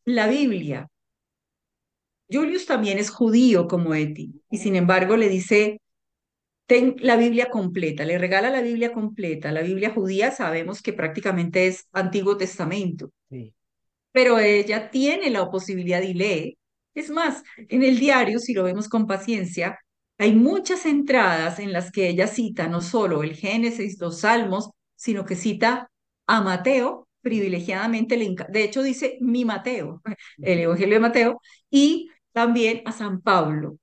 La 0.06 0.28
Biblia. 0.28 0.88
Julius 2.30 2.66
también 2.66 2.98
es 2.98 3.10
judío 3.10 3.68
como 3.68 3.94
Eti 3.94 4.42
y 4.50 4.58
sin 4.58 4.76
embargo 4.78 5.18
le 5.18 5.28
dice, 5.28 5.82
ten 6.66 6.96
la 7.00 7.18
Biblia 7.18 7.50
completa, 7.50 8.06
le 8.06 8.18
regala 8.18 8.50
la 8.50 8.62
Biblia 8.62 8.94
completa. 8.94 9.52
La 9.52 9.62
Biblia 9.62 9.92
judía 9.92 10.32
sabemos 10.32 10.82
que 10.82 10.94
prácticamente 10.94 11.68
es 11.68 11.88
Antiguo 11.92 12.38
Testamento. 12.38 13.12
Pero 14.12 14.40
ella 14.40 14.90
tiene 14.90 15.30
la 15.30 15.50
posibilidad 15.50 16.02
y 16.02 16.14
lee. 16.14 16.58
Es 16.94 17.10
más, 17.10 17.44
en 17.58 17.84
el 17.84 18.00
diario, 18.00 18.40
si 18.40 18.54
lo 18.54 18.64
vemos 18.64 18.90
con 18.90 19.08
paciencia, 19.08 19.80
hay 20.22 20.34
muchas 20.36 20.86
entradas 20.86 21.58
en 21.58 21.74
las 21.74 21.92
que 21.92 22.08
ella 22.08 22.28
cita 22.28 22.68
no 22.68 22.82
solo 22.82 23.24
el 23.24 23.36
Génesis, 23.36 24.00
los 24.00 24.20
Salmos, 24.20 24.70
sino 24.96 25.26
que 25.26 25.36
cita 25.36 25.90
a 26.28 26.42
Mateo, 26.42 27.08
privilegiadamente, 27.22 28.18
de 28.50 28.64
hecho 28.64 28.84
dice 28.84 29.18
mi 29.20 29.46
Mateo, 29.46 30.02
el 30.38 30.60
Evangelio 30.60 30.96
de 30.96 31.00
Mateo, 31.00 31.42
y 31.72 32.12
también 32.34 32.84
a 32.86 32.92
San 32.92 33.22
Pablo 33.22 33.78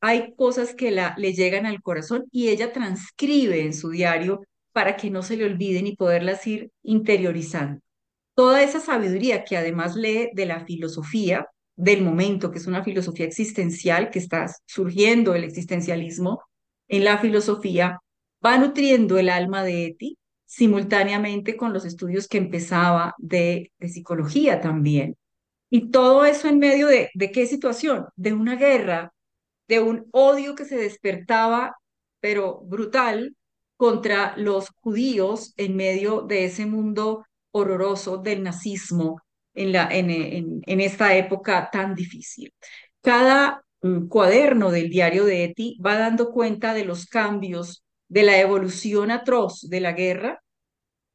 hay 0.00 0.34
cosas 0.36 0.74
que 0.74 0.90
la, 0.90 1.14
le 1.18 1.34
llegan 1.34 1.66
al 1.66 1.82
corazón 1.82 2.24
y 2.30 2.48
ella 2.48 2.72
transcribe 2.72 3.62
en 3.62 3.74
su 3.74 3.90
diario 3.90 4.40
para 4.72 4.96
que 4.96 5.10
no 5.10 5.22
se 5.22 5.36
le 5.36 5.44
olviden 5.44 5.86
y 5.86 5.96
poderlas 5.96 6.46
ir 6.46 6.70
interiorizando. 6.82 7.80
Toda 8.34 8.62
esa 8.62 8.80
sabiduría 8.80 9.44
que 9.44 9.58
además 9.58 9.96
lee 9.96 10.30
de 10.34 10.46
la 10.46 10.64
filosofía 10.64 11.46
del 11.76 12.02
momento, 12.02 12.50
que 12.50 12.58
es 12.58 12.66
una 12.66 12.84
filosofía 12.84 13.26
existencial 13.26 14.10
que 14.10 14.18
está 14.18 14.46
surgiendo 14.66 15.34
el 15.34 15.44
existencialismo 15.44 16.42
en 16.88 17.04
la 17.04 17.18
filosofía, 17.18 18.00
va 18.44 18.58
nutriendo 18.58 19.18
el 19.18 19.28
alma 19.28 19.62
de 19.64 19.86
Eti 19.86 20.18
simultáneamente 20.44 21.56
con 21.56 21.72
los 21.72 21.84
estudios 21.84 22.28
que 22.28 22.38
empezaba 22.38 23.14
de, 23.18 23.72
psicología 23.80 24.60
también. 24.60 25.16
Y 25.70 25.90
todo 25.90 26.24
eso 26.24 26.48
en 26.48 26.58
medio 26.58 26.86
de 26.86 27.10
qué 27.32 27.46
situación? 27.46 28.06
De 28.16 28.32
una 28.32 28.56
guerra 28.56 29.12
de 29.68 29.80
un 29.80 30.06
odio 30.12 30.54
que 30.54 30.64
se 30.64 30.76
despertaba, 30.76 31.76
pero 32.20 32.60
brutal, 32.60 33.36
contra 33.76 34.34
los 34.36 34.70
judíos 34.80 35.52
en 35.56 35.76
medio 35.76 36.22
de 36.22 36.44
ese 36.44 36.66
mundo 36.66 37.24
horroroso 37.50 38.18
del 38.18 38.42
nazismo 38.42 39.20
en, 39.54 39.72
la, 39.72 39.88
en, 39.90 40.62
en, 40.66 40.80
esta 40.80 41.16
época 41.16 41.70
tan 41.70 41.94
difícil. 41.94 42.52
Cada 43.00 43.64
mm, 43.82 44.08
cuaderno 44.08 44.70
del 44.70 44.90
diario 44.90 45.24
de 45.24 45.44
Eti 45.44 45.78
va 45.84 45.96
dando 45.96 46.30
cuenta 46.30 46.74
de 46.74 46.84
los 46.84 47.06
cambios, 47.06 47.84
de 48.08 48.22
la 48.24 48.38
evolución 48.38 49.10
atroz 49.10 49.68
de 49.68 49.80
la 49.80 49.92
guerra 49.92 50.42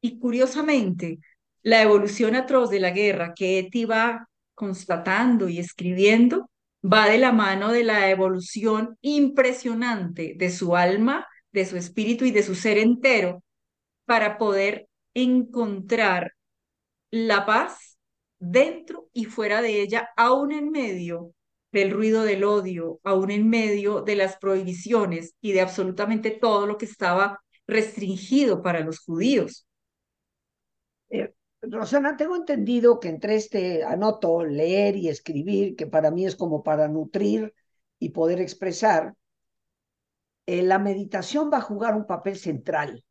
y 0.00 0.18
curiosamente, 0.18 1.18
la 1.62 1.82
evolución 1.82 2.34
atroz 2.34 2.70
de 2.70 2.80
la 2.80 2.90
guerra 2.90 3.34
que 3.34 3.58
Eti 3.58 3.84
va 3.84 4.28
constatando 4.54 5.48
y 5.48 5.58
escribiendo 5.58 6.50
va 6.82 7.08
de 7.08 7.18
la 7.18 7.32
mano 7.32 7.72
de 7.72 7.84
la 7.84 8.10
evolución 8.10 8.96
impresionante 9.02 10.34
de 10.36 10.50
su 10.50 10.76
alma, 10.76 11.26
de 11.52 11.66
su 11.66 11.76
espíritu 11.76 12.24
y 12.24 12.30
de 12.30 12.42
su 12.42 12.54
ser 12.54 12.78
entero 12.78 13.42
para 14.06 14.38
poder 14.38 14.88
encontrar 15.14 16.32
la 17.10 17.44
paz 17.44 17.89
dentro 18.40 19.08
y 19.12 19.26
fuera 19.26 19.62
de 19.62 19.80
ella, 19.82 20.10
aún 20.16 20.50
en 20.50 20.70
medio 20.70 21.34
del 21.70 21.92
ruido 21.92 22.24
del 22.24 22.42
odio, 22.42 22.98
aún 23.04 23.30
en 23.30 23.48
medio 23.48 24.00
de 24.00 24.16
las 24.16 24.36
prohibiciones 24.38 25.34
y 25.40 25.52
de 25.52 25.60
absolutamente 25.60 26.32
todo 26.32 26.66
lo 26.66 26.76
que 26.76 26.86
estaba 26.86 27.40
restringido 27.66 28.62
para 28.62 28.80
los 28.80 28.98
judíos. 28.98 29.68
Eh, 31.10 31.32
Rosana, 31.62 32.16
tengo 32.16 32.34
entendido 32.34 32.98
que 32.98 33.08
entre 33.08 33.36
este 33.36 33.84
anoto, 33.84 34.44
leer 34.44 34.96
y 34.96 35.08
escribir, 35.08 35.76
que 35.76 35.86
para 35.86 36.10
mí 36.10 36.26
es 36.26 36.34
como 36.34 36.62
para 36.62 36.88
nutrir 36.88 37.54
y 37.98 38.08
poder 38.08 38.40
expresar, 38.40 39.14
eh, 40.46 40.62
la 40.62 40.78
meditación 40.78 41.50
va 41.52 41.58
a 41.58 41.62
jugar 41.62 41.94
un 41.94 42.06
papel 42.06 42.36
central. 42.36 43.04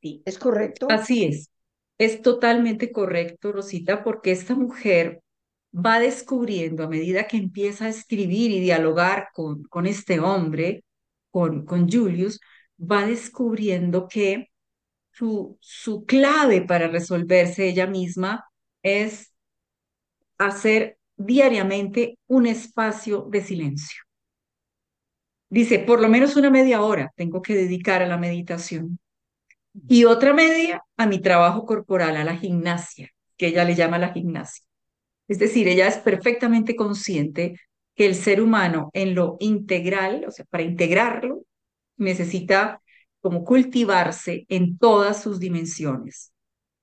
Sí. 0.00 0.22
¿Es 0.26 0.38
correcto? 0.38 0.86
Así 0.90 1.24
es. 1.24 1.50
Es 1.98 2.22
totalmente 2.22 2.90
correcto, 2.92 3.52
Rosita, 3.52 4.02
porque 4.02 4.32
esta 4.32 4.54
mujer 4.54 5.22
va 5.74 5.98
descubriendo 6.00 6.84
a 6.84 6.88
medida 6.88 7.26
que 7.26 7.36
empieza 7.36 7.86
a 7.86 7.88
escribir 7.88 8.50
y 8.50 8.60
dialogar 8.60 9.28
con, 9.32 9.64
con 9.64 9.86
este 9.86 10.20
hombre, 10.20 10.84
con, 11.30 11.64
con 11.64 11.90
Julius, 11.90 12.40
va 12.80 13.06
descubriendo 13.06 14.08
que 14.08 14.50
su, 15.12 15.56
su 15.60 16.04
clave 16.04 16.62
para 16.62 16.88
resolverse 16.88 17.68
ella 17.68 17.86
misma 17.86 18.44
es 18.82 19.32
hacer 20.38 20.98
diariamente 21.16 22.18
un 22.26 22.46
espacio 22.46 23.28
de 23.30 23.40
silencio. 23.40 24.02
Dice, 25.48 25.78
por 25.78 26.00
lo 26.00 26.08
menos 26.08 26.36
una 26.36 26.50
media 26.50 26.82
hora 26.82 27.12
tengo 27.16 27.40
que 27.40 27.54
dedicar 27.54 28.02
a 28.02 28.08
la 28.08 28.18
meditación 28.18 28.98
y 29.88 30.04
otra 30.04 30.32
media 30.32 30.82
a 30.96 31.06
mi 31.06 31.20
trabajo 31.20 31.66
corporal, 31.66 32.16
a 32.16 32.24
la 32.24 32.36
gimnasia, 32.36 33.10
que 33.36 33.48
ella 33.48 33.64
le 33.64 33.74
llama 33.74 33.98
la 33.98 34.12
gimnasia. 34.12 34.64
Es 35.28 35.38
decir, 35.38 35.68
ella 35.68 35.88
es 35.88 35.98
perfectamente 35.98 36.76
consciente 36.76 37.58
que 37.94 38.06
el 38.06 38.14
ser 38.14 38.40
humano 38.40 38.90
en 38.92 39.14
lo 39.14 39.36
integral, 39.40 40.24
o 40.28 40.30
sea, 40.30 40.44
para 40.46 40.62
integrarlo, 40.62 41.42
necesita 41.96 42.80
como 43.20 43.44
cultivarse 43.44 44.44
en 44.48 44.78
todas 44.78 45.22
sus 45.22 45.40
dimensiones. 45.40 46.32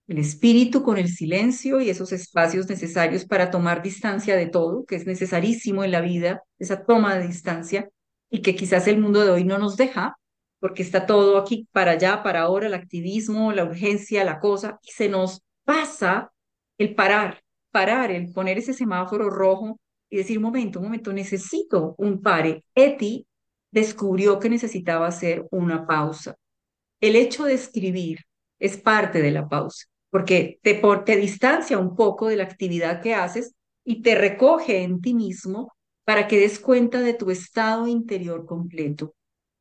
El 0.07 0.17
espíritu 0.17 0.83
con 0.83 0.97
el 0.97 1.09
silencio 1.09 1.79
y 1.79 1.89
esos 1.89 2.11
espacios 2.11 2.67
necesarios 2.67 3.25
para 3.25 3.51
tomar 3.51 3.81
distancia 3.81 4.35
de 4.35 4.47
todo, 4.47 4.83
que 4.85 4.95
es 4.95 5.05
necesarísimo 5.05 5.83
en 5.83 5.91
la 5.91 6.01
vida, 6.01 6.41
esa 6.59 6.83
toma 6.83 7.15
de 7.15 7.27
distancia, 7.27 7.89
y 8.29 8.41
que 8.41 8.55
quizás 8.55 8.87
el 8.87 8.97
mundo 8.99 9.23
de 9.23 9.29
hoy 9.29 9.43
no 9.43 9.57
nos 9.57 9.77
deja, 9.77 10.17
porque 10.61 10.83
está 10.83 11.07
todo 11.07 11.39
aquí 11.39 11.67
para 11.71 11.93
allá, 11.93 12.21
para 12.23 12.41
ahora, 12.41 12.67
el 12.67 12.75
activismo, 12.75 13.51
la 13.51 13.65
urgencia, 13.65 14.23
la 14.23 14.39
cosa, 14.39 14.79
y 14.83 14.91
se 14.91 15.09
nos 15.09 15.41
pasa 15.65 16.31
el 16.77 16.93
parar, 16.93 17.41
parar, 17.71 18.11
el 18.11 18.31
poner 18.31 18.59
ese 18.59 18.73
semáforo 18.73 19.29
rojo 19.31 19.79
y 20.09 20.17
decir, 20.17 20.37
un 20.37 20.43
momento, 20.43 20.79
un 20.79 20.85
momento, 20.85 21.11
necesito 21.13 21.95
un 21.97 22.21
pare. 22.21 22.63
Eti 22.75 23.25
descubrió 23.71 24.39
que 24.39 24.49
necesitaba 24.49 25.07
hacer 25.07 25.47
una 25.49 25.87
pausa. 25.87 26.35
El 26.99 27.15
hecho 27.15 27.45
de 27.45 27.55
escribir 27.55 28.19
es 28.59 28.77
parte 28.77 29.19
de 29.23 29.31
la 29.31 29.49
pausa, 29.49 29.87
porque 30.11 30.59
te, 30.61 30.79
te 31.05 31.15
distancia 31.17 31.79
un 31.79 31.95
poco 31.95 32.27
de 32.27 32.35
la 32.35 32.43
actividad 32.43 33.01
que 33.01 33.15
haces 33.15 33.55
y 33.83 34.03
te 34.03 34.13
recoge 34.13 34.83
en 34.83 35.01
ti 35.01 35.15
mismo 35.15 35.73
para 36.05 36.27
que 36.27 36.39
des 36.39 36.59
cuenta 36.59 37.01
de 37.01 37.15
tu 37.15 37.31
estado 37.31 37.87
interior 37.87 38.45
completo. 38.45 39.15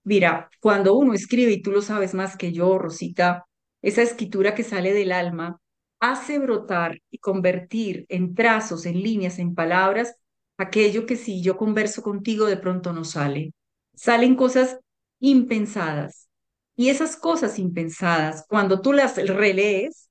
Mira, 0.05 0.51
cuando 0.61 0.95
uno 0.97 1.15
escribe, 1.15 1.53
y 1.53 1.63
tú 1.63 1.71
lo 1.73 1.83
sabes 1.83 2.15
más 2.15 2.37
que 2.37 2.53
yo, 2.53 2.79
Rosita, 2.79 3.47
esa 3.83 4.03
escritura 4.03 4.55
que 4.55 4.65
sale 4.65 4.93
del 4.93 5.13
alma 5.13 5.59
hace 6.01 6.39
brotar 6.39 6.99
y 7.11 7.19
convertir 7.19 8.07
en 8.09 8.35
trazos, 8.35 8.87
en 8.87 9.03
líneas, 9.03 9.39
en 9.39 9.55
palabras, 9.55 10.17
aquello 10.57 11.07
que 11.07 11.17
si 11.17 11.43
yo 11.43 11.57
converso 11.57 12.03
contigo 12.03 12.47
de 12.47 12.57
pronto 12.57 12.93
no 12.93 13.05
sale. 13.05 13.53
Salen 13.95 14.35
cosas 14.37 14.79
impensadas. 15.21 16.29
Y 16.77 16.89
esas 16.89 17.17
cosas 17.17 17.59
impensadas, 17.59 18.47
cuando 18.49 18.81
tú 18.81 18.95
las 18.95 19.17
relees, 19.17 20.09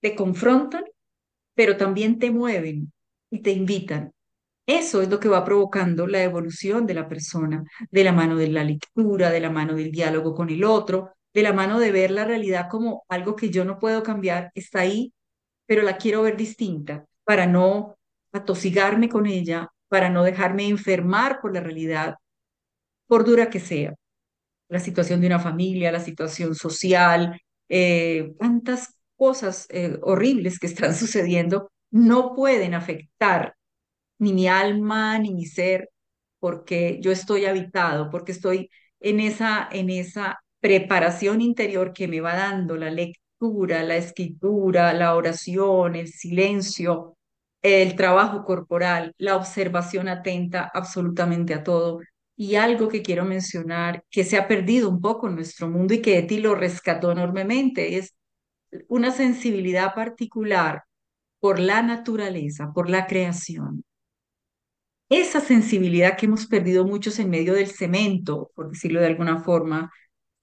te 0.00 0.14
confrontan, 0.14 0.84
pero 1.54 1.76
también 1.76 2.18
te 2.18 2.30
mueven 2.30 2.92
y 3.30 3.40
te 3.42 3.52
invitan. 3.52 4.12
Eso 4.72 5.02
es 5.02 5.10
lo 5.10 5.20
que 5.20 5.28
va 5.28 5.44
provocando 5.44 6.06
la 6.06 6.22
evolución 6.22 6.86
de 6.86 6.94
la 6.94 7.06
persona, 7.06 7.62
de 7.90 8.04
la 8.04 8.12
mano 8.12 8.36
de 8.36 8.48
la 8.48 8.64
lectura, 8.64 9.30
de 9.30 9.38
la 9.38 9.50
mano 9.50 9.74
del 9.74 9.92
diálogo 9.92 10.34
con 10.34 10.48
el 10.48 10.64
otro, 10.64 11.12
de 11.34 11.42
la 11.42 11.52
mano 11.52 11.78
de 11.78 11.92
ver 11.92 12.10
la 12.10 12.24
realidad 12.24 12.68
como 12.70 13.04
algo 13.10 13.36
que 13.36 13.50
yo 13.50 13.66
no 13.66 13.78
puedo 13.78 14.02
cambiar, 14.02 14.50
está 14.54 14.80
ahí, 14.80 15.12
pero 15.66 15.82
la 15.82 15.98
quiero 15.98 16.22
ver 16.22 16.38
distinta 16.38 17.04
para 17.24 17.46
no 17.46 17.98
atosigarme 18.32 19.10
con 19.10 19.26
ella, 19.26 19.68
para 19.88 20.08
no 20.08 20.22
dejarme 20.24 20.66
enfermar 20.68 21.42
por 21.42 21.52
la 21.52 21.60
realidad, 21.60 22.14
por 23.06 23.26
dura 23.26 23.50
que 23.50 23.60
sea. 23.60 23.94
La 24.68 24.80
situación 24.80 25.20
de 25.20 25.26
una 25.26 25.38
familia, 25.38 25.92
la 25.92 26.00
situación 26.00 26.54
social, 26.54 27.38
eh, 27.68 28.32
tantas 28.40 28.94
cosas 29.16 29.66
eh, 29.68 29.98
horribles 30.00 30.58
que 30.58 30.66
están 30.66 30.94
sucediendo 30.96 31.70
no 31.90 32.34
pueden 32.34 32.72
afectar 32.72 33.54
ni 34.22 34.32
mi 34.32 34.48
alma, 34.48 35.18
ni 35.18 35.34
mi 35.34 35.46
ser, 35.46 35.90
porque 36.38 36.98
yo 37.02 37.12
estoy 37.12 37.46
habitado, 37.46 38.10
porque 38.10 38.32
estoy 38.32 38.70
en 39.00 39.20
esa, 39.20 39.68
en 39.72 39.90
esa 39.90 40.40
preparación 40.60 41.40
interior 41.40 41.92
que 41.92 42.08
me 42.08 42.20
va 42.20 42.34
dando 42.36 42.76
la 42.76 42.90
lectura, 42.90 43.82
la 43.82 43.96
escritura, 43.96 44.92
la 44.92 45.16
oración, 45.16 45.96
el 45.96 46.08
silencio, 46.08 47.16
el 47.62 47.96
trabajo 47.96 48.44
corporal, 48.44 49.12
la 49.18 49.36
observación 49.36 50.08
atenta 50.08 50.70
absolutamente 50.72 51.54
a 51.54 51.64
todo. 51.64 52.00
Y 52.36 52.56
algo 52.56 52.88
que 52.88 53.02
quiero 53.02 53.24
mencionar, 53.24 54.04
que 54.10 54.24
se 54.24 54.36
ha 54.36 54.48
perdido 54.48 54.88
un 54.88 55.00
poco 55.00 55.28
en 55.28 55.36
nuestro 55.36 55.68
mundo 55.68 55.94
y 55.94 56.02
que 56.02 56.16
de 56.16 56.22
ti 56.24 56.38
lo 56.40 56.54
rescató 56.54 57.12
enormemente, 57.12 57.98
es 57.98 58.14
una 58.88 59.10
sensibilidad 59.12 59.94
particular 59.94 60.84
por 61.40 61.58
la 61.60 61.82
naturaleza, 61.82 62.72
por 62.74 62.88
la 62.90 63.06
creación. 63.06 63.84
Esa 65.12 65.40
sensibilidad 65.40 66.16
que 66.16 66.24
hemos 66.24 66.46
perdido 66.46 66.86
muchos 66.86 67.18
en 67.18 67.28
medio 67.28 67.52
del 67.52 67.68
cemento, 67.68 68.50
por 68.54 68.70
decirlo 68.70 68.98
de 69.00 69.08
alguna 69.08 69.42
forma, 69.42 69.92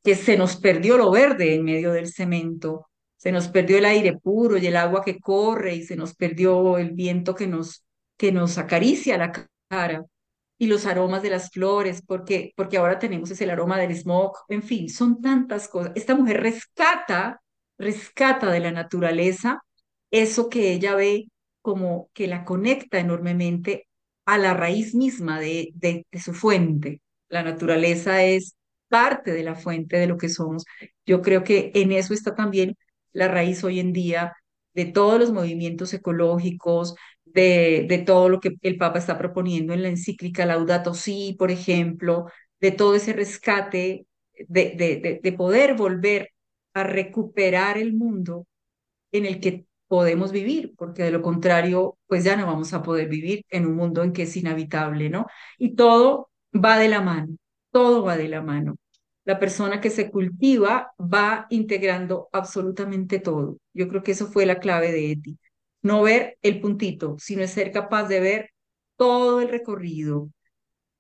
que 0.03 0.15
se 0.15 0.38
nos 0.38 0.58
perdió 0.58 0.95
lo 0.95 1.10
verde 1.10 1.55
en 1.55 1.63
medio 1.63 1.91
del 1.91 2.08
cemento, 2.13 2.88
se 3.17 3.32
nos 3.32 3.47
perdió 3.47 3.79
el 3.79 3.86
aire 3.86 4.15
puro 4.17 4.58
y 4.58 4.67
el 4.67 4.75
agua 4.77 5.03
que 5.03 5.19
corre 5.19 5.73
y 5.73 5.84
se 5.84 5.95
nos 5.95 6.13
perdió 6.15 6.77
el 6.77 6.91
viento 6.91 7.34
que 7.34 7.47
nos, 7.47 7.84
que 8.15 8.32
nos 8.32 8.60
acaricia 8.60 9.17
la 9.17 9.32
cara 9.69 10.05
y 10.60 10.67
los 10.67 10.86
aromas 10.86 11.23
de 11.23 11.32
las 11.32 11.49
flores, 11.49 12.03
porque, 12.05 12.53
porque 12.55 12.77
ahora 12.77 12.99
tenemos 12.99 13.32
ese 13.32 13.45
el 13.45 13.49
aroma 13.49 13.79
del 13.79 13.95
smog, 13.95 14.34
en 14.49 14.62
fin, 14.62 14.88
son 14.89 15.19
tantas 15.19 15.67
cosas. 15.67 15.93
Esta 15.95 16.15
mujer 16.15 16.41
rescata, 16.43 17.41
rescata 17.79 18.51
de 18.51 18.60
la 18.60 18.71
naturaleza 18.71 19.63
eso 20.12 20.49
que 20.49 20.73
ella 20.73 20.95
ve 20.95 21.25
como 21.62 22.10
que 22.13 22.27
la 22.27 22.45
conecta 22.45 22.99
enormemente 22.99 23.88
a 24.30 24.38
la 24.38 24.54
raíz 24.54 24.94
misma 24.94 25.39
de, 25.39 25.74
su 26.24 26.34
fuente. 26.36 27.02
La 27.30 27.42
naturaleza 27.42 28.24
es 28.24 28.56
parte 28.88 29.32
de 29.32 29.44
la 29.44 29.56
fuente 29.56 29.98
de 29.98 30.06
lo 30.06 30.18
que 30.18 30.30
somos. 30.30 30.65
Yo 31.04 31.24
creo 31.24 31.44
que 31.44 31.72
en 31.74 31.92
eso 31.92 32.13
está 32.13 32.36
también 32.36 32.78
la 33.12 33.28
raíz 33.28 33.63
hoy 33.63 33.80
en 33.80 33.92
día 33.92 34.34
de 34.76 34.86
todos 34.86 35.20
los 35.20 35.32
movimientos 35.32 35.94
ecológicos, 35.96 36.94
de, 37.26 38.04
todo 38.06 38.30
lo 38.30 38.39
que 38.39 38.56
el 38.62 38.78
Papa 38.78 39.00
está 39.00 39.18
proponiendo 39.18 39.74
en 39.74 39.82
la 39.82 39.89
encíclica 39.89 40.46
Laudato 40.46 40.94
Si, 40.94 41.36
por 41.39 41.50
ejemplo, 41.50 42.28
de 42.60 42.72
todo 42.72 42.96
ese 42.96 43.13
rescate, 43.13 44.06
de, 44.48 45.20
de 45.24 45.34
poder 45.34 45.74
volver 45.74 46.30
a 46.76 46.84
recuperar 46.84 47.80
el 47.80 47.94
mundo 47.94 48.46
en 49.12 49.26
el 49.26 49.39
que 49.39 49.65
podemos 49.89 50.32
vivir, 50.32 50.73
porque 50.78 51.04
de 51.04 51.12
lo 51.12 51.21
contrario, 51.21 51.97
pues 52.08 52.23
ya 52.23 52.38
no 52.38 52.45
vamos 52.45 52.73
a 52.73 52.84
poder 52.84 53.10
vivir 53.10 53.43
en 53.49 53.65
un 53.67 53.75
mundo 53.75 54.04
en 54.04 54.13
que 54.13 54.23
es 54.23 54.38
inhabitable, 54.38 55.10
¿no? 55.10 55.28
Y 55.58 55.75
todo 55.75 56.32
va 56.56 56.80
de 56.80 56.89
la 56.89 57.02
mano, 57.02 57.36
todo 57.71 58.04
va 58.04 58.15
de 58.17 58.30
la 58.30 58.41
mano 58.41 58.78
la 59.30 59.38
persona 59.38 59.80
que 59.80 59.91
se 59.91 60.10
cultiva 60.10 60.91
va 60.99 61.45
integrando 61.52 62.30
absolutamente 62.32 63.19
todo. 63.19 63.58
Yo 63.75 63.88
creo 63.88 64.02
que 64.02 64.13
eso 64.13 64.25
fue 64.25 64.47
la 64.47 64.58
clave 64.58 64.91
de 64.91 65.12
Eti. 65.12 65.38
No 65.84 66.02
ver 66.02 66.39
el 66.41 66.60
puntito, 66.60 67.15
sino 67.19 67.45
ser 67.45 67.71
capaz 67.71 68.08
de 68.08 68.21
ver 68.21 68.49
todo 68.97 69.39
el 69.39 69.49
recorrido, 69.49 70.32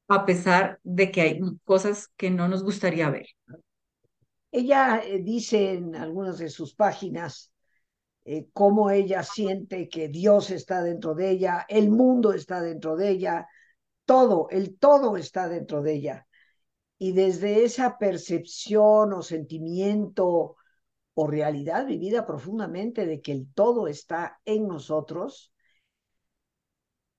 a 0.07 0.27
pesar 0.27 0.79
de 0.83 1.09
que 1.09 1.21
hay 1.21 1.39
cosas 1.63 2.09
que 2.17 2.29
no 2.29 2.47
nos 2.47 2.63
gustaría 2.63 3.09
ver. 3.09 3.25
Ella 4.51 5.01
eh, 5.03 5.23
dice 5.23 5.73
en 5.73 5.95
algunas 5.95 6.37
de 6.37 6.49
sus 6.49 6.75
páginas 6.75 7.48
eh, 8.25 8.47
cómo 8.53 8.89
ella 8.91 9.23
siente 9.23 9.89
que 9.89 10.07
Dios 10.09 10.51
está 10.51 10.83
dentro 10.83 11.15
de 11.15 11.31
ella, 11.31 11.65
el 11.69 11.89
mundo 11.89 12.33
está 12.33 12.61
dentro 12.61 12.95
de 12.95 13.09
ella, 13.09 13.47
todo, 14.05 14.47
el 14.49 14.77
todo 14.77 15.17
está 15.17 15.47
dentro 15.47 15.81
de 15.81 15.93
ella. 15.93 16.27
Y 16.97 17.13
desde 17.13 17.63
esa 17.63 17.97
percepción 17.97 19.13
o 19.13 19.21
sentimiento 19.21 20.57
o 21.13 21.27
realidad 21.27 21.85
vivida 21.85 22.25
profundamente 22.25 23.05
de 23.05 23.21
que 23.21 23.31
el 23.31 23.47
todo 23.53 23.87
está 23.87 24.39
en 24.45 24.67
nosotros, 24.67 25.53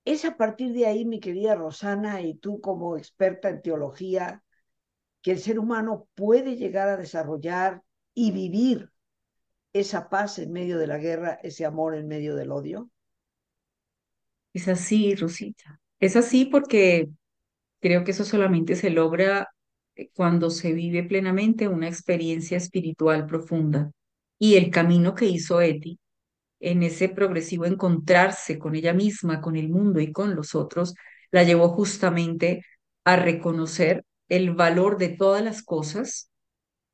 es 0.04 0.24
a 0.24 0.36
partir 0.36 0.72
de 0.72 0.86
ahí, 0.86 1.04
mi 1.04 1.20
querida 1.20 1.54
Rosana, 1.54 2.22
y 2.22 2.34
tú 2.34 2.60
como 2.60 2.96
experta 2.96 3.48
en 3.48 3.62
teología, 3.62 4.42
que 5.22 5.32
el 5.32 5.38
ser 5.38 5.58
humano 5.58 6.08
puede 6.14 6.56
llegar 6.56 6.88
a 6.88 6.96
desarrollar 6.96 7.82
y 8.14 8.32
vivir 8.32 8.90
esa 9.72 10.08
paz 10.08 10.38
en 10.38 10.52
medio 10.52 10.78
de 10.78 10.86
la 10.86 10.98
guerra, 10.98 11.38
ese 11.42 11.64
amor 11.64 11.94
en 11.94 12.08
medio 12.08 12.34
del 12.36 12.50
odio? 12.50 12.90
Es 14.52 14.68
así, 14.68 15.14
Rosita. 15.14 15.80
Es 16.00 16.16
así 16.16 16.46
porque 16.46 17.08
creo 17.80 18.04
que 18.04 18.10
eso 18.12 18.24
solamente 18.24 18.76
se 18.76 18.90
logra 18.90 19.48
eh, 19.94 20.10
cuando 20.14 20.50
se 20.50 20.72
vive 20.72 21.04
plenamente 21.04 21.68
una 21.68 21.88
experiencia 21.88 22.56
espiritual 22.56 23.26
profunda. 23.26 23.90
Y 24.38 24.56
el 24.56 24.70
camino 24.70 25.14
que 25.14 25.26
hizo 25.26 25.60
Eti 25.60 25.98
en 26.60 26.82
ese 26.82 27.08
progresivo 27.08 27.64
encontrarse 27.66 28.58
con 28.58 28.74
ella 28.74 28.92
misma, 28.92 29.40
con 29.40 29.56
el 29.56 29.68
mundo 29.68 30.00
y 30.00 30.12
con 30.12 30.34
los 30.34 30.54
otros, 30.54 30.94
la 31.30 31.42
llevó 31.44 31.70
justamente 31.70 32.64
a 33.04 33.16
reconocer 33.16 34.04
el 34.28 34.54
valor 34.54 34.98
de 34.98 35.10
todas 35.10 35.42
las 35.42 35.62
cosas, 35.62 36.29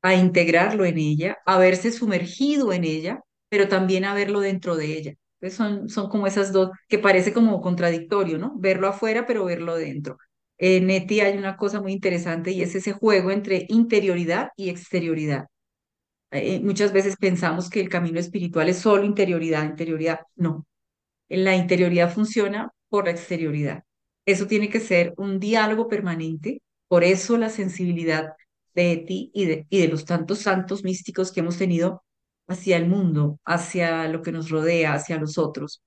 a 0.07 0.15
integrarlo 0.15 0.85
en 0.85 0.97
ella, 0.97 1.37
a 1.45 1.57
verse 1.59 1.91
sumergido 1.91 2.73
en 2.73 2.83
ella, 2.85 3.21
pero 3.49 3.67
también 3.67 4.05
a 4.05 4.13
verlo 4.13 4.39
dentro 4.39 4.75
de 4.75 4.97
ella. 4.97 5.13
Entonces 5.39 5.57
son, 5.57 5.89
son 5.89 6.09
como 6.09 6.27
esas 6.27 6.51
dos, 6.53 6.71
que 6.87 6.99
parece 6.99 7.33
como 7.33 7.61
contradictorio, 7.61 8.37
¿no? 8.37 8.53
Verlo 8.57 8.87
afuera, 8.87 9.25
pero 9.25 9.45
verlo 9.45 9.75
dentro. 9.75 10.17
En 10.57 10.87
Neti 10.87 11.19
hay 11.21 11.37
una 11.37 11.57
cosa 11.57 11.81
muy 11.81 11.93
interesante 11.93 12.51
y 12.51 12.61
es 12.61 12.73
ese 12.75 12.93
juego 12.93 13.31
entre 13.31 13.65
interioridad 13.69 14.49
y 14.55 14.69
exterioridad. 14.69 15.47
Eh, 16.31 16.59
muchas 16.61 16.93
veces 16.93 17.15
pensamos 17.17 17.69
que 17.69 17.79
el 17.81 17.89
camino 17.89 18.19
espiritual 18.19 18.69
es 18.69 18.79
solo 18.79 19.05
interioridad, 19.05 19.63
interioridad. 19.65 20.21
No, 20.35 20.65
la 21.29 21.55
interioridad 21.55 22.13
funciona 22.13 22.71
por 22.89 23.05
la 23.05 23.11
exterioridad. 23.11 23.83
Eso 24.25 24.47
tiene 24.47 24.69
que 24.69 24.79
ser 24.79 25.13
un 25.17 25.39
diálogo 25.39 25.87
permanente. 25.87 26.61
Por 26.87 27.03
eso 27.03 27.37
la 27.37 27.49
sensibilidad 27.49 28.33
de 28.83 28.97
ti 28.97 29.31
y 29.33 29.45
de, 29.45 29.67
y 29.69 29.81
de 29.81 29.87
los 29.87 30.05
tantos 30.05 30.39
santos 30.39 30.83
místicos 30.83 31.31
que 31.31 31.41
hemos 31.41 31.57
tenido 31.57 32.03
hacia 32.47 32.77
el 32.77 32.87
mundo, 32.87 33.39
hacia 33.45 34.07
lo 34.07 34.21
que 34.21 34.31
nos 34.31 34.49
rodea, 34.49 34.93
hacia 34.93 35.17
los 35.17 35.37
otros. 35.37 35.83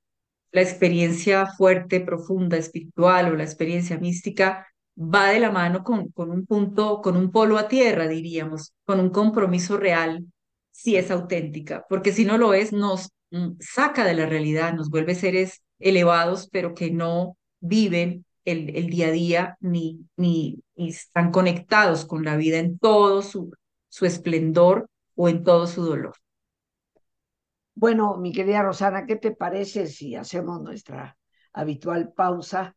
La 0.52 0.62
experiencia 0.62 1.46
fuerte, 1.46 2.00
profunda, 2.00 2.56
espiritual 2.56 3.32
o 3.32 3.36
la 3.36 3.44
experiencia 3.44 3.98
mística 3.98 4.66
va 4.96 5.28
de 5.30 5.40
la 5.40 5.50
mano 5.50 5.82
con, 5.84 6.08
con 6.10 6.30
un 6.30 6.46
punto, 6.46 7.00
con 7.00 7.16
un 7.16 7.30
polo 7.30 7.58
a 7.58 7.68
tierra, 7.68 8.08
diríamos, 8.08 8.74
con 8.84 9.00
un 9.00 9.10
compromiso 9.10 9.76
real, 9.76 10.26
si 10.70 10.96
es 10.96 11.10
auténtica, 11.10 11.86
porque 11.88 12.12
si 12.12 12.24
no 12.24 12.38
lo 12.38 12.54
es, 12.54 12.72
nos 12.72 13.10
mm, 13.30 13.52
saca 13.60 14.04
de 14.04 14.14
la 14.14 14.26
realidad, 14.26 14.74
nos 14.74 14.90
vuelve 14.90 15.14
seres 15.14 15.62
elevados, 15.78 16.48
pero 16.50 16.74
que 16.74 16.90
no 16.90 17.36
viven 17.60 18.24
el, 18.50 18.90
día 18.90 19.08
a 19.08 19.10
día 19.10 19.56
ni, 19.60 20.06
ni, 20.16 20.62
ni 20.76 20.88
están 20.88 21.30
conectados 21.30 22.04
con 22.04 22.24
la 22.24 22.36
vida 22.36 22.58
en 22.58 22.78
todo 22.78 23.22
su, 23.22 23.52
su 23.88 24.06
esplendor 24.06 24.88
o 25.14 25.28
en 25.28 25.44
todo 25.44 25.66
su 25.66 25.84
dolor. 25.84 26.14
Bueno, 27.74 28.16
mi 28.18 28.32
querida 28.32 28.62
Rosana, 28.62 29.06
¿qué 29.06 29.16
te 29.16 29.30
parece 29.30 29.86
si 29.86 30.14
hacemos 30.14 30.60
nuestra 30.60 31.16
habitual 31.52 32.12
pausa 32.12 32.76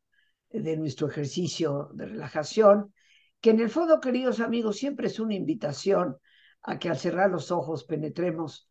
de 0.49 0.77
nuestro 0.77 1.07
ejercicio 1.07 1.89
de 1.93 2.05
relajación? 2.05 2.93
Que 3.41 3.49
en 3.49 3.59
el 3.59 3.69
fondo, 3.69 3.99
queridos 3.99 4.39
amigos, 4.39 4.77
siempre 4.77 5.07
es 5.07 5.19
una 5.19 5.35
invitación 5.35 6.17
a 6.61 6.79
que 6.79 6.89
al 6.89 6.97
cerrar 6.97 7.29
los 7.29 7.51
ojos 7.51 7.83
penetremos 7.83 8.69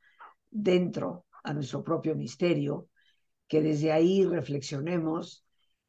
dentro 0.51 1.27
a 1.45 1.53
nuestro 1.53 1.83
propio 1.85 2.15
misterio, 2.15 2.89
que 3.47 3.61
desde 3.61 3.93
ahí 3.93 4.25
reflexionemos, 4.25 5.45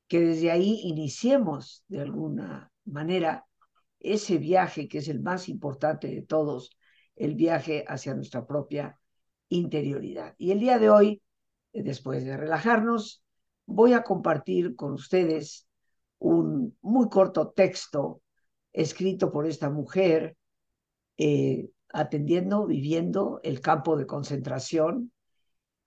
que 0.07 0.19
desde 0.19 0.51
ahí 0.51 0.81
iniciemos 0.83 1.83
de 1.87 2.01
alguna 2.01 2.71
manera 2.85 3.45
ese 3.99 4.37
viaje 4.37 4.87
que 4.87 4.99
es 4.99 5.07
el 5.07 5.21
más 5.21 5.49
importante 5.49 6.07
de 6.07 6.21
todos, 6.21 6.77
el 7.15 7.35
viaje 7.35 7.85
hacia 7.87 8.13
nuestra 8.13 8.45
propia 8.45 8.99
interioridad. 9.49 10.35
Y 10.37 10.51
el 10.51 10.59
día 10.59 10.77
de 10.77 10.89
hoy, 10.89 11.21
después 11.71 12.25
de 12.25 12.37
relajarnos, 12.37 13.23
voy 13.65 13.93
a 13.93 14.03
compartir 14.03 14.75
con 14.75 14.93
ustedes 14.93 15.67
un 16.19 16.77
muy 16.81 17.09
corto 17.09 17.51
texto 17.51 18.21
escrito 18.73 19.31
por 19.31 19.45
esta 19.45 19.69
mujer, 19.69 20.35
eh, 21.17 21.69
atendiendo, 21.89 22.65
viviendo 22.65 23.39
el 23.43 23.61
campo 23.61 23.95
de 23.95 24.07
concentración, 24.07 25.11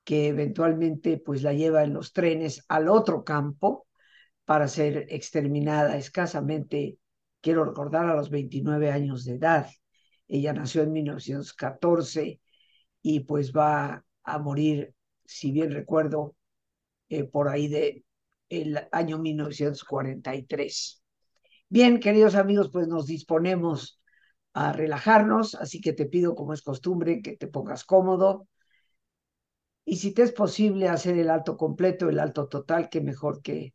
que 0.04 0.28
eventualmente 0.28 1.18
pues 1.18 1.42
la 1.42 1.52
lleva 1.52 1.82
en 1.82 1.92
los 1.92 2.12
trenes 2.12 2.64
al 2.68 2.88
otro 2.88 3.24
campo 3.24 3.85
para 4.46 4.68
ser 4.68 5.06
exterminada 5.10 5.98
escasamente, 5.98 6.98
quiero 7.42 7.64
recordar, 7.64 8.06
a 8.06 8.14
los 8.16 8.30
29 8.30 8.90
años 8.90 9.24
de 9.24 9.34
edad. 9.34 9.68
Ella 10.28 10.52
nació 10.54 10.82
en 10.82 10.92
1914 10.92 12.40
y 13.02 13.20
pues 13.20 13.52
va 13.52 14.04
a 14.24 14.38
morir, 14.38 14.94
si 15.24 15.52
bien 15.52 15.72
recuerdo, 15.72 16.36
eh, 17.08 17.24
por 17.24 17.48
ahí 17.48 17.68
de 17.68 18.04
el 18.48 18.78
año 18.92 19.18
1943. 19.18 21.02
Bien, 21.68 22.00
queridos 22.00 22.36
amigos, 22.36 22.70
pues 22.72 22.88
nos 22.88 23.06
disponemos 23.06 24.00
a 24.52 24.72
relajarnos, 24.72 25.56
así 25.56 25.80
que 25.80 25.92
te 25.92 26.06
pido, 26.06 26.34
como 26.36 26.52
es 26.52 26.62
costumbre, 26.62 27.20
que 27.22 27.36
te 27.36 27.48
pongas 27.48 27.84
cómodo. 27.84 28.48
Y 29.84 29.96
si 29.96 30.12
te 30.12 30.22
es 30.22 30.32
posible 30.32 30.88
hacer 30.88 31.18
el 31.18 31.30
alto 31.30 31.56
completo, 31.56 32.08
el 32.08 32.20
alto 32.20 32.48
total, 32.48 32.88
que 32.88 33.00
mejor 33.00 33.42
que 33.42 33.74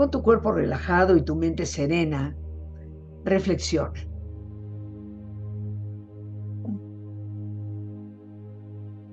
Con 0.00 0.10
tu 0.10 0.22
cuerpo 0.22 0.50
relajado 0.50 1.14
y 1.14 1.20
tu 1.20 1.36
mente 1.36 1.66
serena, 1.66 2.34
reflexiona. 3.22 4.00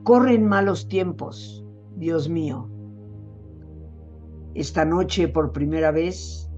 Corren 0.06 0.48
malos 0.48 0.88
tiempos, 0.88 1.66
Dios 1.98 2.30
mío. 2.30 2.70
Esta 4.54 4.86
noche 4.86 5.28
por 5.28 5.52
primera 5.52 5.92
vez 5.92 6.50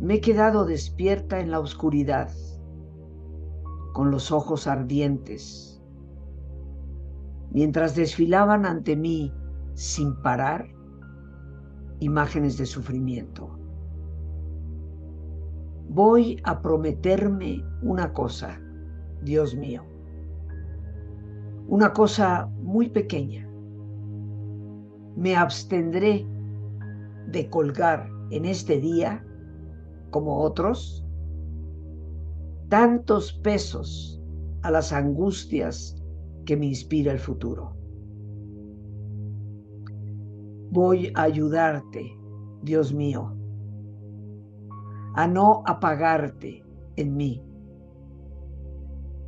me 0.00 0.14
he 0.14 0.20
quedado 0.22 0.64
despierta 0.64 1.40
en 1.40 1.50
la 1.50 1.60
oscuridad, 1.60 2.30
con 3.92 4.10
los 4.10 4.32
ojos 4.32 4.66
ardientes. 4.66 5.78
Mientras 7.52 7.96
desfilaban 7.96 8.64
ante 8.64 8.96
mí 8.96 9.30
sin 9.74 10.16
parar, 10.22 10.74
imágenes 12.00 12.58
de 12.58 12.66
sufrimiento. 12.66 13.58
Voy 15.88 16.40
a 16.44 16.60
prometerme 16.60 17.64
una 17.82 18.12
cosa, 18.12 18.60
Dios 19.22 19.54
mío, 19.54 19.84
una 21.68 21.92
cosa 21.92 22.50
muy 22.62 22.88
pequeña. 22.88 23.48
Me 25.16 25.36
abstendré 25.36 26.26
de 27.28 27.48
colgar 27.50 28.08
en 28.30 28.44
este 28.44 28.80
día, 28.80 29.24
como 30.10 30.40
otros, 30.40 31.06
tantos 32.68 33.32
pesos 33.32 34.20
a 34.62 34.70
las 34.70 34.92
angustias 34.92 36.02
que 36.44 36.56
me 36.56 36.66
inspira 36.66 37.12
el 37.12 37.18
futuro 37.18 37.83
voy 40.74 41.12
a 41.14 41.22
ayudarte, 41.22 42.18
Dios 42.62 42.92
mío, 42.92 43.32
a 45.14 45.28
no 45.28 45.62
apagarte 45.66 46.64
en 46.96 47.16
mí. 47.16 47.40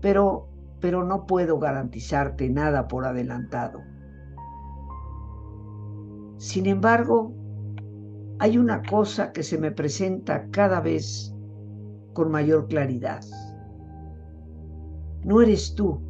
Pero, 0.00 0.48
pero 0.80 1.04
no 1.04 1.24
puedo 1.24 1.61
garantizarte 1.61 2.50
nada 2.50 2.88
por 2.88 3.06
adelantado. 3.06 3.78
Sin 6.38 6.66
embargo, 6.66 7.32
hay 8.40 8.59
una 8.59 8.82
cosa 8.82 9.32
que 9.32 9.44
se 9.44 9.56
me 9.56 9.70
presenta 9.70 10.50
cada 10.50 10.80
vez 10.80 11.32
con 12.12 12.32
mayor 12.32 12.66
claridad. 12.66 13.22
No 15.22 15.40
eres 15.40 15.76
tú 15.76 16.00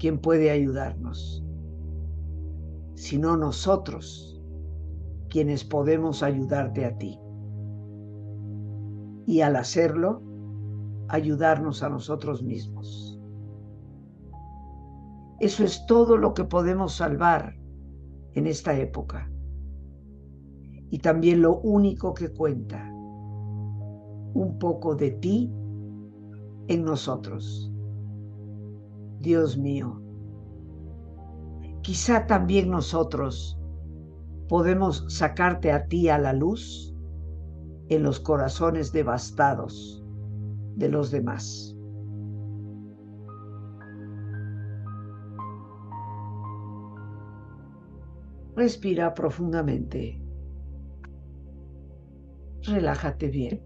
quien 0.00 0.18
puede 0.18 0.50
ayudarnos, 0.50 1.44
sino 2.96 3.36
nosotros 3.36 4.37
quienes 5.28 5.64
podemos 5.64 6.22
ayudarte 6.22 6.84
a 6.84 6.96
ti. 6.98 7.18
Y 9.26 9.40
al 9.42 9.56
hacerlo, 9.56 10.22
ayudarnos 11.08 11.82
a 11.82 11.88
nosotros 11.88 12.42
mismos. 12.42 13.20
Eso 15.40 15.64
es 15.64 15.86
todo 15.86 16.16
lo 16.16 16.34
que 16.34 16.44
podemos 16.44 16.94
salvar 16.94 17.54
en 18.34 18.46
esta 18.46 18.76
época. 18.76 19.30
Y 20.90 20.98
también 20.98 21.42
lo 21.42 21.58
único 21.58 22.14
que 22.14 22.30
cuenta. 22.32 22.84
un 24.34 24.58
poco 24.58 24.94
de 24.94 25.10
ti 25.12 25.50
en 26.68 26.84
nosotros. 26.84 27.72
Dios 29.20 29.56
mío, 29.58 30.00
quizá 31.82 32.26
también 32.26 32.70
nosotros 32.70 33.57
podemos 34.48 35.04
sacarte 35.08 35.70
a 35.72 35.86
ti 35.86 36.08
a 36.08 36.18
la 36.18 36.32
luz 36.32 36.94
en 37.88 38.02
los 38.02 38.18
corazones 38.20 38.92
devastados 38.92 40.04
de 40.76 40.88
los 40.88 41.10
demás. 41.10 41.74
Respira 48.56 49.14
profundamente. 49.14 50.20
Relájate 52.64 53.28
bien. 53.28 53.62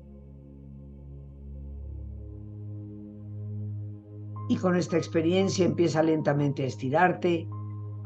Y 4.48 4.56
con 4.56 4.76
esta 4.76 4.98
experiencia 4.98 5.64
empieza 5.64 6.02
lentamente 6.02 6.64
a 6.64 6.66
estirarte, 6.66 7.48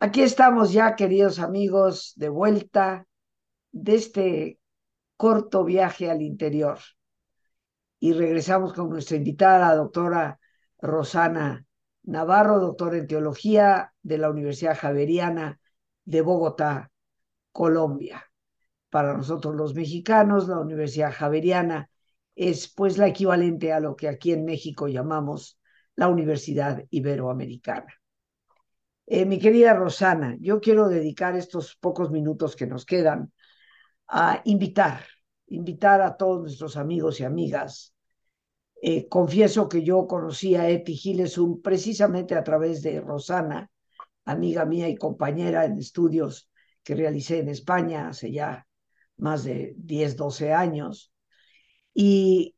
Aquí 0.00 0.22
estamos 0.22 0.72
ya, 0.72 0.94
queridos 0.94 1.40
amigos, 1.40 2.12
de 2.14 2.28
vuelta 2.28 3.08
de 3.72 3.96
este 3.96 4.60
corto 5.16 5.64
viaje 5.64 6.08
al 6.08 6.22
interior. 6.22 6.78
Y 7.98 8.12
regresamos 8.12 8.74
con 8.74 8.90
nuestra 8.90 9.16
invitada, 9.16 9.74
doctora 9.74 10.38
Rosana 10.80 11.66
Navarro, 12.04 12.60
doctora 12.60 12.96
en 12.96 13.08
teología 13.08 13.92
de 14.02 14.18
la 14.18 14.30
Universidad 14.30 14.78
Javeriana 14.78 15.58
de 16.04 16.20
Bogotá, 16.20 16.92
Colombia. 17.50 18.24
Para 18.90 19.16
nosotros 19.16 19.56
los 19.56 19.74
mexicanos, 19.74 20.46
la 20.46 20.60
Universidad 20.60 21.12
Javeriana 21.12 21.90
es 22.36 22.72
pues 22.72 22.98
la 22.98 23.08
equivalente 23.08 23.72
a 23.72 23.80
lo 23.80 23.96
que 23.96 24.06
aquí 24.08 24.30
en 24.32 24.44
México 24.44 24.86
llamamos 24.86 25.58
la 25.96 26.06
Universidad 26.06 26.84
Iberoamericana. 26.90 27.97
Eh, 29.10 29.24
mi 29.24 29.38
querida 29.38 29.72
Rosana, 29.72 30.36
yo 30.38 30.60
quiero 30.60 30.86
dedicar 30.86 31.34
estos 31.34 31.76
pocos 31.76 32.10
minutos 32.10 32.54
que 32.54 32.66
nos 32.66 32.84
quedan 32.84 33.32
a 34.06 34.42
invitar, 34.44 35.02
invitar 35.46 36.02
a 36.02 36.18
todos 36.18 36.42
nuestros 36.42 36.76
amigos 36.76 37.18
y 37.20 37.24
amigas. 37.24 37.94
Eh, 38.82 39.08
confieso 39.08 39.66
que 39.66 39.82
yo 39.82 40.06
conocí 40.06 40.56
a 40.56 40.68
Eti 40.68 40.94
Gilesum 40.94 41.62
precisamente 41.62 42.34
a 42.34 42.44
través 42.44 42.82
de 42.82 43.00
Rosana, 43.00 43.70
amiga 44.26 44.66
mía 44.66 44.90
y 44.90 44.96
compañera 44.96 45.64
en 45.64 45.78
estudios 45.78 46.50
que 46.82 46.94
realicé 46.94 47.38
en 47.38 47.48
España 47.48 48.08
hace 48.08 48.30
ya 48.30 48.66
más 49.16 49.42
de 49.42 49.72
10, 49.78 50.16
12 50.16 50.52
años. 50.52 51.14
Y 51.94 52.54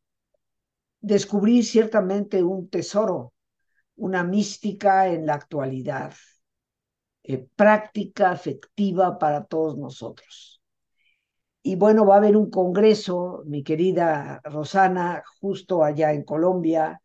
descubrí 1.00 1.62
ciertamente 1.62 2.42
un 2.42 2.68
tesoro, 2.68 3.34
una 3.94 4.24
mística 4.24 5.06
en 5.06 5.26
la 5.26 5.34
actualidad 5.34 6.12
eh, 7.22 7.46
práctica, 7.56 8.32
efectiva 8.32 9.18
para 9.18 9.44
todos 9.44 9.76
nosotros. 9.78 10.60
Y 11.62 11.76
bueno, 11.76 12.06
va 12.06 12.14
a 12.14 12.18
haber 12.18 12.36
un 12.36 12.50
congreso, 12.50 13.42
mi 13.46 13.62
querida 13.62 14.40
Rosana, 14.44 15.22
justo 15.40 15.84
allá 15.84 16.12
en 16.12 16.24
Colombia, 16.24 17.02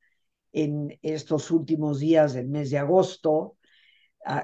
en 0.54 0.98
estos 1.02 1.52
últimos 1.52 2.00
días 2.00 2.34
del 2.34 2.48
mes 2.48 2.72
de 2.72 2.78
agosto, 2.78 3.58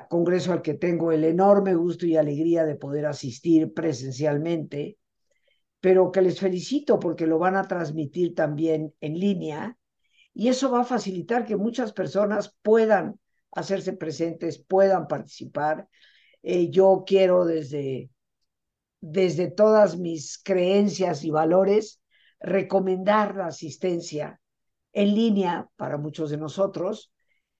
congreso 0.09 0.53
al 0.53 0.61
que 0.61 0.75
tengo 0.75 1.11
el 1.11 1.23
enorme 1.23 1.73
gusto 1.73 2.05
y 2.05 2.15
alegría 2.15 2.65
de 2.65 2.75
poder 2.75 3.05
asistir 3.05 3.73
presencialmente, 3.73 4.97
pero 5.79 6.11
que 6.11 6.21
les 6.21 6.39
felicito 6.39 6.99
porque 6.99 7.25
lo 7.25 7.39
van 7.39 7.55
a 7.55 7.67
transmitir 7.67 8.35
también 8.35 8.93
en 9.01 9.19
línea 9.19 9.77
y 10.33 10.49
eso 10.49 10.71
va 10.71 10.81
a 10.81 10.85
facilitar 10.85 11.45
que 11.45 11.55
muchas 11.55 11.93
personas 11.93 12.55
puedan 12.61 13.19
hacerse 13.51 13.93
presentes, 13.93 14.57
puedan 14.59 15.07
participar. 15.07 15.87
Eh, 16.43 16.69
yo 16.69 17.03
quiero 17.05 17.45
desde, 17.45 18.09
desde 18.99 19.49
todas 19.49 19.97
mis 19.97 20.39
creencias 20.43 21.23
y 21.23 21.31
valores 21.31 22.01
recomendar 22.39 23.35
la 23.35 23.47
asistencia 23.47 24.39
en 24.93 25.15
línea 25.15 25.69
para 25.75 25.97
muchos 25.97 26.29
de 26.29 26.37
nosotros 26.37 27.11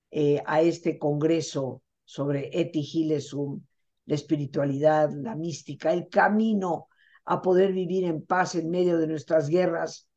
eh, 0.09 0.41
a 0.45 0.61
este 0.61 0.97
congreso 0.97 1.81
sobre 2.03 2.49
Eti 2.59 2.83
Gilesum, 2.83 3.61
la 4.05 4.15
espiritualidad, 4.15 5.11
la 5.13 5.35
mística, 5.35 5.93
el 5.93 6.09
camino 6.09 6.89
a 7.23 7.41
poder 7.41 7.71
vivir 7.71 8.03
en 8.03 8.25
paz 8.25 8.55
en 8.55 8.69
medio 8.69 8.97
de 8.97 9.07
nuestras 9.07 9.47
guerras, 9.47 10.09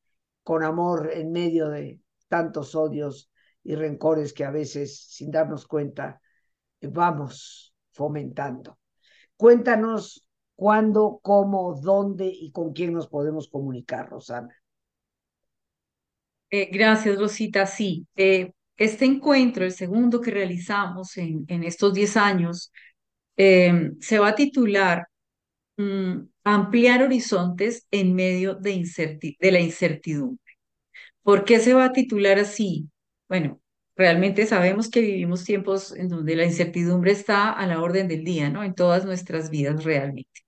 con 0.43 0.65
amor 0.65 1.11
en 1.13 1.31
medio 1.31 1.69
de 1.69 2.01
tantos 2.29 2.75
odios 2.75 3.31
y 3.65 3.75
rencores 3.75 4.33
que 4.33 4.45
a 4.45 4.51
veces, 4.51 4.97
sin 5.09 5.31
darnos 5.31 5.67
cuenta, 5.67 6.21
vamos 6.81 7.75
fomentando. 7.93 8.79
Cuéntanos 9.37 10.27
cuándo, 10.55 11.19
cómo, 11.23 11.75
dónde 11.81 12.27
y 12.27 12.53
con 12.53 12.73
quién 12.73 12.93
nos 12.93 13.09
podemos 13.09 13.49
comunicar, 13.49 14.11
Rosana. 14.11 14.55
Eh, 16.51 16.69
gracias, 16.71 17.19
Rosita. 17.19 17.67
Sí, 17.67 18.07
eh, 18.15 18.53
este 18.77 19.05
encuentro, 19.05 19.65
el 19.65 19.73
segundo 19.73 20.21
que 20.21 20.31
realizamos 20.31 21.17
en, 21.17 21.45
en 21.49 21.65
estos 21.65 21.95
10 21.95 22.17
años, 22.17 22.73
eh, 23.37 23.91
se 24.01 24.19
va 24.19 24.29
a 24.29 24.35
titular 24.35 25.09
mm, 25.77 26.19
Ampliar 26.47 27.03
horizontes 27.03 27.87
en 27.91 28.15
medio 28.15 28.55
de, 28.55 29.37
de 29.41 29.51
la 29.53 29.61
incertidumbre. 29.61 30.53
¿Por 31.23 31.45
qué 31.45 31.59
se 31.59 31.73
va 31.73 31.87
a 31.87 31.93
titular 31.93 32.39
así? 32.39 32.89
Bueno, 33.29 33.61
realmente 33.97 34.47
sabemos 34.47 34.91
que 34.91 35.01
vivimos 35.01 35.45
tiempos 35.45 35.93
en 35.93 36.09
donde 36.09 36.37
la 36.37 36.45
incertidumbre 36.45 37.13
está 37.13 37.51
a 37.53 37.67
la 37.67 37.81
orden 37.83 38.09
del 38.09 38.25
día, 38.25 38.51
¿no? 38.51 38.63
En 38.65 38.75
todas 38.75 39.05
nuestras 39.05 39.51
vidas 39.51 39.85
realmente. 39.85 40.43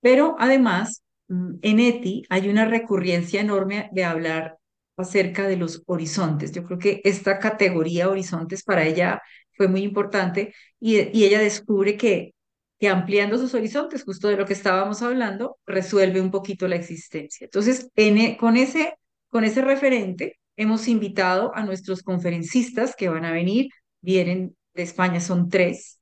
Pero 0.00 0.36
además, 0.38 1.02
mm, 1.28 1.56
en 1.62 1.80
ETI 1.80 2.24
hay 2.30 2.48
una 2.48 2.66
recurrencia 2.66 3.40
enorme 3.40 3.90
de 3.92 4.04
hablar 4.04 4.58
acerca 4.96 5.48
de 5.48 5.56
los 5.56 5.82
horizontes. 5.86 6.52
Yo 6.52 6.64
creo 6.64 6.78
que 6.78 7.00
esta 7.04 7.38
categoría 7.38 8.08
horizontes 8.10 8.62
para 8.64 8.84
ella 8.84 9.22
fue 9.56 9.68
muy 9.68 9.82
importante 9.82 10.54
y, 10.80 10.96
ella 10.98 11.40
descubre 11.40 11.96
que, 11.96 12.34
que 12.78 12.88
ampliando 12.88 13.38
sus 13.38 13.54
horizontes, 13.54 14.04
justo 14.04 14.28
de 14.28 14.36
lo 14.36 14.46
que 14.46 14.52
estábamos 14.54 15.02
hablando, 15.02 15.58
resuelve 15.66 16.20
un 16.20 16.30
poquito 16.30 16.68
la 16.68 16.76
existencia. 16.76 17.46
Entonces, 17.46 17.90
e, 17.96 18.36
con, 18.36 18.56
ese, 18.56 18.94
con 19.28 19.44
ese 19.44 19.62
referente, 19.62 20.38
Hemos 20.56 20.88
invitado 20.88 21.54
a 21.54 21.64
nuestros 21.64 22.02
conferencistas 22.02 22.94
que 22.96 23.08
van 23.08 23.24
a 23.24 23.32
venir, 23.32 23.70
vienen 24.00 24.56
de 24.74 24.82
España, 24.82 25.20
son 25.20 25.48
tres. 25.48 26.00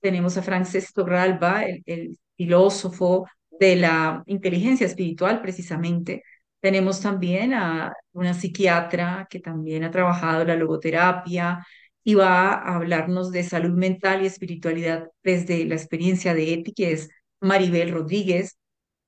Tenemos 0.00 0.36
a 0.36 0.42
Frances 0.42 0.92
Torralba, 0.92 1.64
el, 1.64 2.18
filósofo 2.36 3.28
de 3.60 3.76
la 3.76 4.24
inteligencia 4.26 4.86
espiritual, 4.86 5.40
precisamente. 5.40 6.24
Tenemos 6.60 7.00
también 7.00 7.54
a 7.54 7.92
una 8.12 8.34
psiquiatra 8.34 9.26
que 9.30 9.38
también 9.38 9.84
ha 9.84 9.90
trabajado 9.92 10.44
la 10.44 10.56
logoterapia 10.56 11.64
y 12.02 12.14
va 12.14 12.54
a 12.54 12.74
hablarnos 12.74 13.30
de 13.30 13.44
salud 13.44 13.70
mental 13.76 14.22
y 14.22 14.26
espiritualidad 14.26 15.08
desde 15.22 15.64
la 15.64 15.76
experiencia 15.76 16.34
de 16.34 16.54
Eti, 16.54 16.72
que 16.72 16.92
es 16.92 17.08
Maribel 17.40 17.92
Rodríguez. 17.92 18.58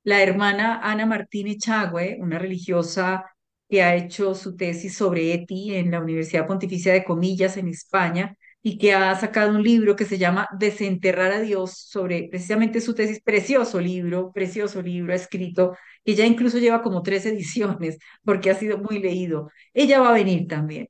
La 0.04 0.22
hermana 0.22 0.80
Ana 0.82 1.04
Martínez 1.04 1.58
Chagüe, 1.58 2.16
una 2.20 2.38
religiosa 2.38 3.24
que 3.68 3.82
ha 3.82 3.94
hecho 3.96 4.34
su 4.34 4.56
tesis 4.56 4.96
sobre 4.96 5.32
ETI 5.34 5.76
en 5.76 5.90
la 5.90 6.00
Universidad 6.00 6.46
Pontificia 6.46 6.92
de 6.92 7.04
Comillas 7.04 7.56
en 7.56 7.68
España 7.68 8.36
y 8.62 8.78
que 8.78 8.94
ha 8.94 9.14
sacado 9.18 9.50
un 9.56 9.62
libro 9.62 9.94
que 9.96 10.04
se 10.04 10.18
llama 10.18 10.48
Desenterrar 10.58 11.32
a 11.32 11.40
Dios 11.40 11.78
sobre 11.78 12.28
precisamente 12.28 12.80
su 12.80 12.94
tesis, 12.94 13.20
precioso 13.22 13.80
libro, 13.80 14.32
precioso 14.32 14.82
libro 14.82 15.14
escrito, 15.14 15.76
que 16.04 16.14
ya 16.14 16.26
incluso 16.26 16.58
lleva 16.58 16.82
como 16.82 17.02
tres 17.02 17.26
ediciones 17.26 17.98
porque 18.24 18.50
ha 18.50 18.54
sido 18.54 18.78
muy 18.78 18.98
leído. 18.98 19.50
Ella 19.72 20.00
va 20.00 20.10
a 20.10 20.12
venir 20.12 20.46
también. 20.48 20.88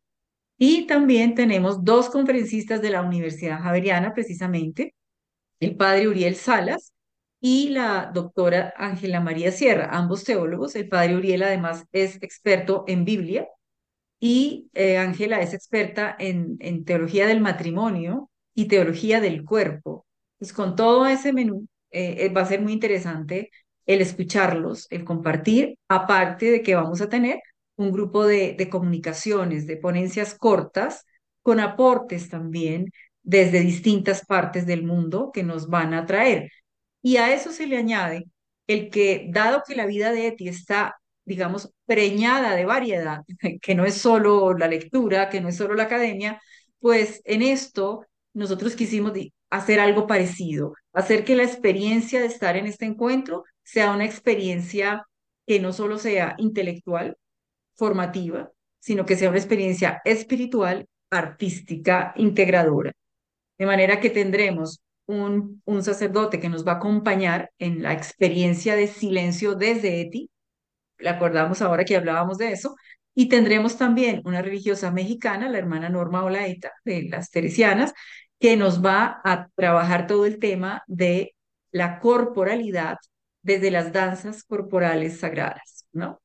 Y 0.58 0.86
también 0.86 1.34
tenemos 1.34 1.84
dos 1.84 2.08
conferencistas 2.10 2.82
de 2.82 2.90
la 2.90 3.02
Universidad 3.02 3.60
Javeriana, 3.62 4.14
precisamente, 4.14 4.94
el 5.60 5.76
padre 5.76 6.08
Uriel 6.08 6.36
Salas 6.36 6.92
y 7.40 7.70
la 7.70 8.10
doctora 8.12 8.74
Ángela 8.76 9.20
María 9.20 9.52
Sierra, 9.52 9.90
ambos 9.92 10.24
teólogos. 10.24 10.74
El 10.76 10.88
padre 10.88 11.16
Uriel 11.16 11.42
además 11.42 11.84
es 11.92 12.16
experto 12.22 12.84
en 12.88 13.04
Biblia 13.04 13.48
y 14.20 14.70
eh, 14.74 14.98
Ángela 14.98 15.40
es 15.40 15.54
experta 15.54 16.16
en, 16.18 16.56
en 16.60 16.84
teología 16.84 17.26
del 17.26 17.40
matrimonio 17.40 18.30
y 18.54 18.66
teología 18.68 19.20
del 19.20 19.44
cuerpo. 19.44 20.06
Pues 20.38 20.52
con 20.52 20.76
todo 20.76 21.06
ese 21.06 21.32
menú 21.32 21.66
eh, 21.90 22.28
va 22.30 22.42
a 22.42 22.46
ser 22.46 22.62
muy 22.62 22.72
interesante 22.72 23.50
el 23.86 24.00
escucharlos, 24.00 24.86
el 24.90 25.04
compartir, 25.04 25.78
aparte 25.88 26.50
de 26.50 26.62
que 26.62 26.74
vamos 26.74 27.00
a 27.00 27.08
tener 27.08 27.40
un 27.76 27.92
grupo 27.92 28.24
de, 28.26 28.54
de 28.54 28.68
comunicaciones, 28.68 29.66
de 29.66 29.76
ponencias 29.76 30.34
cortas, 30.34 31.04
con 31.42 31.60
aportes 31.60 32.28
también 32.28 32.90
desde 33.22 33.60
distintas 33.60 34.24
partes 34.26 34.66
del 34.66 34.82
mundo 34.84 35.30
que 35.32 35.42
nos 35.44 35.68
van 35.68 35.94
a 35.94 36.06
traer. 36.06 36.50
Y 37.06 37.18
a 37.18 37.32
eso 37.32 37.52
se 37.52 37.68
le 37.68 37.76
añade 37.76 38.24
el 38.66 38.90
que, 38.90 39.28
dado 39.30 39.62
que 39.64 39.76
la 39.76 39.86
vida 39.86 40.10
de 40.10 40.26
Eti 40.26 40.48
está, 40.48 40.96
digamos, 41.24 41.70
preñada 41.84 42.56
de 42.56 42.64
variedad, 42.64 43.20
que 43.62 43.76
no 43.76 43.84
es 43.84 43.94
solo 43.94 44.54
la 44.58 44.66
lectura, 44.66 45.28
que 45.28 45.40
no 45.40 45.48
es 45.48 45.56
solo 45.56 45.74
la 45.76 45.84
academia, 45.84 46.42
pues 46.80 47.22
en 47.24 47.42
esto 47.42 48.04
nosotros 48.34 48.74
quisimos 48.74 49.12
hacer 49.50 49.78
algo 49.78 50.08
parecido, 50.08 50.74
hacer 50.92 51.24
que 51.24 51.36
la 51.36 51.44
experiencia 51.44 52.18
de 52.18 52.26
estar 52.26 52.56
en 52.56 52.66
este 52.66 52.86
encuentro 52.86 53.44
sea 53.62 53.92
una 53.92 54.04
experiencia 54.04 55.06
que 55.46 55.60
no 55.60 55.72
solo 55.72 55.98
sea 55.98 56.34
intelectual, 56.38 57.16
formativa, 57.74 58.50
sino 58.80 59.06
que 59.06 59.14
sea 59.14 59.28
una 59.28 59.38
experiencia 59.38 60.02
espiritual, 60.04 60.88
artística, 61.10 62.14
integradora. 62.16 62.90
De 63.58 63.66
manera 63.66 64.00
que 64.00 64.10
tendremos 64.10 64.80
un, 65.06 65.62
un 65.64 65.82
sacerdote 65.82 66.40
que 66.40 66.48
nos 66.48 66.66
va 66.66 66.72
a 66.72 66.76
acompañar 66.76 67.50
en 67.58 67.82
la 67.82 67.92
experiencia 67.92 68.76
de 68.76 68.86
silencio 68.88 69.54
desde 69.54 70.00
Eti, 70.00 70.30
le 70.98 71.08
acordamos 71.08 71.62
ahora 71.62 71.84
que 71.84 71.96
hablábamos 71.96 72.38
de 72.38 72.52
eso, 72.52 72.76
y 73.14 73.28
tendremos 73.28 73.78
también 73.78 74.20
una 74.24 74.42
religiosa 74.42 74.90
mexicana, 74.90 75.48
la 75.48 75.58
hermana 75.58 75.88
Norma 75.88 76.22
Olaeta, 76.24 76.72
de 76.84 77.04
las 77.04 77.30
Teresianas, 77.30 77.94
que 78.38 78.56
nos 78.56 78.84
va 78.84 79.20
a 79.24 79.48
trabajar 79.54 80.06
todo 80.06 80.26
el 80.26 80.38
tema 80.38 80.82
de 80.86 81.34
la 81.70 81.98
corporalidad 81.98 82.98
desde 83.42 83.70
las 83.70 83.92
danzas 83.92 84.44
corporales 84.44 85.20
sagradas, 85.20 85.86
¿no? 85.92 86.20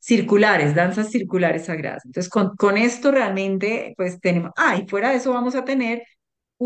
Circulares, 0.00 0.74
danzas 0.74 1.10
circulares 1.10 1.64
sagradas. 1.64 2.04
Entonces, 2.04 2.30
con, 2.30 2.54
con 2.56 2.76
esto 2.76 3.10
realmente, 3.10 3.94
pues 3.96 4.20
tenemos, 4.20 4.50
ah, 4.56 4.76
y 4.76 4.86
fuera 4.86 5.10
de 5.10 5.16
eso 5.16 5.32
vamos 5.32 5.54
a 5.54 5.64
tener 5.64 6.02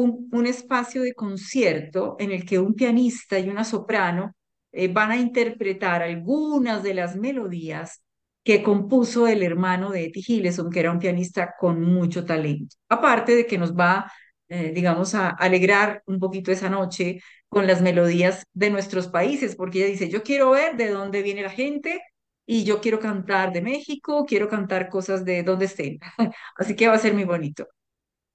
un, 0.02 0.46
espacio 0.46 1.02
de 1.02 1.14
concierto 1.14 2.16
en 2.18 2.30
el 2.32 2.44
que 2.44 2.58
un 2.58 2.74
pianista 2.74 3.38
y 3.38 3.48
una 3.48 3.64
soprano 3.64 4.34
eh, 4.72 4.88
van 4.88 5.10
a 5.10 5.16
interpretar 5.16 6.02
algunas 6.02 6.82
de 6.82 6.94
las 6.94 7.16
melodías 7.16 8.02
que 8.44 8.62
compuso 8.62 9.26
el 9.28 9.42
hermano 9.42 9.90
de 9.90 10.04
Etty 10.06 10.22
Hillesum, 10.26 10.70
que 10.70 10.80
era 10.80 10.92
un 10.92 10.98
pianista 10.98 11.54
con 11.58 11.82
mucho 11.82 12.24
talento. 12.24 12.76
Aparte 12.88 13.34
de 13.36 13.46
que 13.46 13.58
nos 13.58 13.76
va, 13.76 14.10
eh, 14.48 14.72
digamos, 14.74 15.14
a 15.14 15.30
alegrar 15.30 16.02
un 16.06 16.18
poquito 16.18 16.52
esa 16.52 16.70
noche 16.70 17.20
con 17.48 17.66
las 17.66 17.82
melodías 17.82 18.46
de 18.52 18.70
nuestros 18.70 19.08
países, 19.08 19.56
porque 19.56 19.78
ella 19.78 19.88
dice, 19.88 20.08
yo 20.08 20.22
quiero 20.22 20.50
ver 20.50 20.76
de 20.76 20.90
dónde 20.90 21.22
viene 21.22 21.42
la 21.42 21.50
gente 21.50 22.00
y 22.46 22.64
yo 22.64 22.80
quiero 22.80 23.00
cantar 23.00 23.52
de 23.52 23.62
México, 23.62 24.24
quiero 24.26 24.48
cantar 24.48 24.88
cosas 24.88 25.24
de 25.24 25.42
donde 25.42 25.66
estén. 25.66 25.98
Así 26.56 26.74
que 26.76 26.88
va 26.88 26.94
a 26.94 26.98
ser 26.98 27.14
muy 27.14 27.24
bonito. 27.24 27.68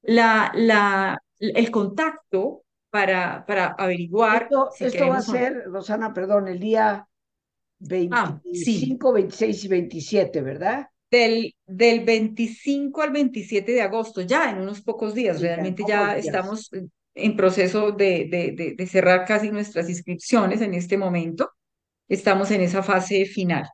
La, 0.04 0.52
la, 0.56 1.23
el 1.40 1.72
contacto 1.72 2.64
para, 2.90 3.46
para 3.46 3.68
averiguar 3.78 4.44
Esto, 4.44 4.70
si 4.76 4.86
esto 4.86 5.08
va 5.08 5.18
a 5.18 5.22
ser, 5.22 5.64
Rosana, 5.66 6.14
perdón, 6.14 6.48
el 6.48 6.60
día 6.60 7.08
Ah, 8.10 8.40
sí, 8.52 8.74
25, 8.76 9.14
26 9.14 9.64
y 9.66 9.68
27, 9.68 10.42
¿verdad? 10.42 10.88
del, 11.12 11.56
del 11.66 12.04
25 12.06 13.02
al 13.02 13.12
27 13.12 13.72
de 13.74 13.82
agosto, 13.82 14.22
ya 14.22 14.50
en 14.50 14.60
unos 14.62 14.82
pocos 14.82 15.14
días, 15.14 15.40
Sí, 15.40 15.44
realmente 15.48 15.84
ya 15.88 16.16
días. 16.16 16.26
estamos 16.26 16.70
en 17.16 17.36
proceso 17.36 17.92
de, 17.92 18.28
de, 18.30 18.52
de, 18.54 18.74
de 18.76 18.88
cerrar 18.88 19.26
casi 19.26 19.52
nuestras 19.52 19.90
inscripciones 19.90 20.62
en 20.62 20.74
este 20.74 20.98
momento. 20.98 21.52
Estamos 22.10 22.52
en 22.52 22.62
esa 22.62 22.84
fase 22.84 23.26
final. 23.26 23.70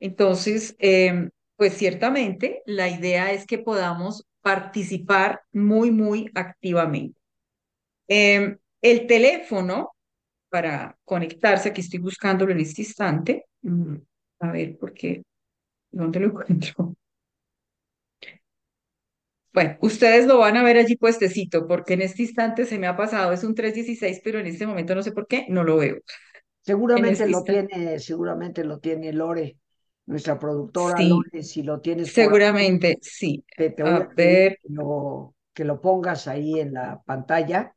Entonces, 0.00 0.76
em, 0.78 1.30
pues 1.56 1.74
ciertamente 1.74 2.62
la 2.66 2.88
idea 2.88 3.32
es 3.32 3.46
que 3.46 3.58
podamos 3.58 4.26
participar 4.50 5.42
muy, 5.52 5.90
muy 5.92 6.30
activamente. 6.34 7.20
Em, 8.08 8.58
el 8.82 9.06
teléfono 9.06 9.92
para 10.50 10.96
conectarse, 11.04 11.70
aquí 11.70 11.82
estoy 11.82 12.00
buscándolo 12.00 12.52
en 12.52 12.60
este 12.60 12.82
instante. 12.82 13.46
Mm, 13.62 13.96
A 14.40 14.52
ver, 14.52 14.78
¿por 14.78 14.94
qué? 14.94 15.24
¿Dónde 15.92 16.20
lo 16.20 16.26
encuentro? 16.28 16.96
Bueno, 19.52 19.76
ustedes 19.80 20.26
lo 20.26 20.38
van 20.38 20.56
a 20.56 20.62
ver 20.62 20.76
allí 20.76 20.96
puestecito, 20.96 21.66
porque 21.66 21.94
en 21.94 22.02
este 22.02 22.22
instante 22.22 22.66
se 22.66 22.78
me 22.78 22.86
ha 22.86 22.96
pasado, 22.96 23.32
es 23.32 23.42
un 23.42 23.54
316, 23.54 24.20
pero 24.22 24.38
en 24.38 24.46
este 24.46 24.66
momento 24.66 24.94
no 24.94 25.02
sé 25.02 25.12
por 25.12 25.26
qué, 25.26 25.46
no 25.48 25.64
lo 25.64 25.76
veo. 25.78 25.96
En 26.94 27.08
Seguramente 27.10 27.10
este 27.10 27.28
lo 27.28 27.44
instante. 27.44 27.44
tiene, 27.44 27.98
seguramente 27.98 28.64
lo 28.64 28.78
tiene 28.78 29.12
Lore, 29.12 29.56
nuestra 30.06 30.38
productora 30.38 30.96
Sí, 30.96 31.02
Lore, 31.02 31.42
si 31.42 31.62
lo 31.62 31.80
tienes 31.80 32.16
ahí, 32.18 32.24
seguramente 32.24 32.98
sí. 33.02 33.44
te, 33.54 33.70
te 33.70 33.84
voy 33.84 33.92
A 33.92 34.08
ver, 34.16 34.58
que 34.62 34.68
lo, 34.70 35.34
que 35.54 35.64
lo 35.64 35.80
pongas 35.80 36.26
ahí 36.28 36.60
en 36.60 36.74
la 36.74 37.00
pantalla. 37.04 37.74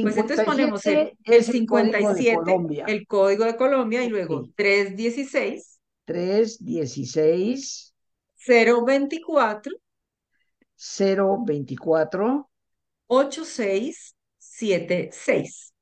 pues 0.00 0.16
entonces 0.16 0.44
ponemos 0.44 0.84
el, 0.86 0.86
57 0.86 1.16
el 1.24 1.34
es 1.34 1.48
el 1.48 1.64
código 1.64 2.14
de 2.14 2.24
57, 2.24 2.24
Colombia. 2.24 2.84
el 2.86 3.06
código 3.06 3.44
de 3.44 3.56
Colombia 3.56 4.04
y 4.04 4.08
luego 4.08 4.36
Ok. 4.38 4.50
316 4.56 5.78
316 6.04 7.94
024 8.46 9.72
024 10.76 12.48
8676. 13.08 15.72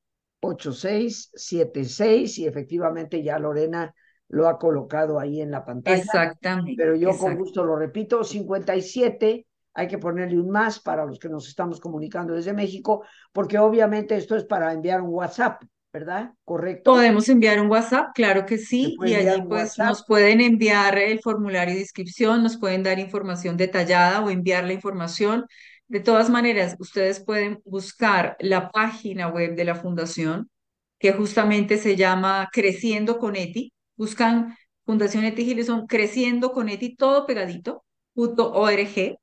8676 0.41 2.39
y 2.39 2.47
efectivamente 2.47 3.23
ya 3.23 3.39
Lorena 3.39 3.95
lo 4.29 4.49
ha 4.49 4.59
colocado 4.59 5.19
ahí 5.19 5.41
en 5.41 5.51
la 5.51 5.65
pantalla, 5.65 6.03
Exactamente, 6.03 6.75
pero 6.75 6.97
yo 6.97 7.17
con 7.17 7.33
exacto. 7.33 7.37
gusto 7.37 7.65
lo 7.65 7.77
repito, 7.77 8.25
57, 8.25 9.47
hay 9.75 9.89
que 9.89 9.99
ponerle 9.99 10.39
un 10.39 10.51
más 10.51 10.81
para 10.81 11.05
los 11.05 11.19
que 11.19 11.29
nos 11.29 11.49
estamos 11.49 11.81
comunicando 11.81 12.35
desde 12.35 12.53
México, 12.53 13.05
porque 13.33 13.59
obviamente 13.59 14.17
esto 14.17 14.37
es 14.37 14.45
para 14.45 14.73
enviar 14.73 15.03
un 15.03 15.11
WhatsApp, 15.11 15.63
¿verdad? 15.93 16.33
¿Correcto? 16.45 16.93
Podemos 16.93 17.29
enviar 17.29 17.61
un 17.61 17.69
WhatsApp, 17.71 18.09
claro 18.15 18.47
que 18.47 18.59
sí, 18.59 18.97
y 19.05 19.15
allí 19.15 19.43
pues 19.43 19.71
WhatsApp. 19.71 19.89
nos 19.89 20.05
pueden 20.05 20.41
enviar 20.41 20.99
el 20.99 21.21
formulario 21.21 21.75
de 21.75 21.81
inscripción, 21.81 22.43
nos 22.43 22.57
pueden 22.57 22.83
dar 22.83 22.99
información 22.99 23.57
detallada 23.57 24.21
o 24.21 24.31
enviar 24.31 24.65
la 24.65 24.73
información. 24.73 25.47
De 25.87 26.01
todas 26.01 26.31
maneras, 26.31 26.77
ustedes 26.79 27.23
pueden 27.23 27.61
buscar 27.65 28.37
la 28.41 28.71
página 28.71 29.29
web 29.29 29.55
de 29.55 29.65
la 29.65 29.75
fundación, 29.75 30.51
que 30.99 31.13
justamente 31.13 31.77
se 31.77 31.97
llama 31.97 32.49
Creciendo 32.53 33.19
con 33.19 33.37
Eti. 33.37 33.73
Buscan 33.97 34.57
Fundación 34.85 35.25
Eti 35.25 35.45
Gilson, 35.45 35.87
Creciendo 35.87 36.53
con 36.53 36.69
Eti, 36.69 36.97
todo 36.97 37.27
pegadito, 37.27 37.85
punto 38.15 38.53
org. 38.53 39.19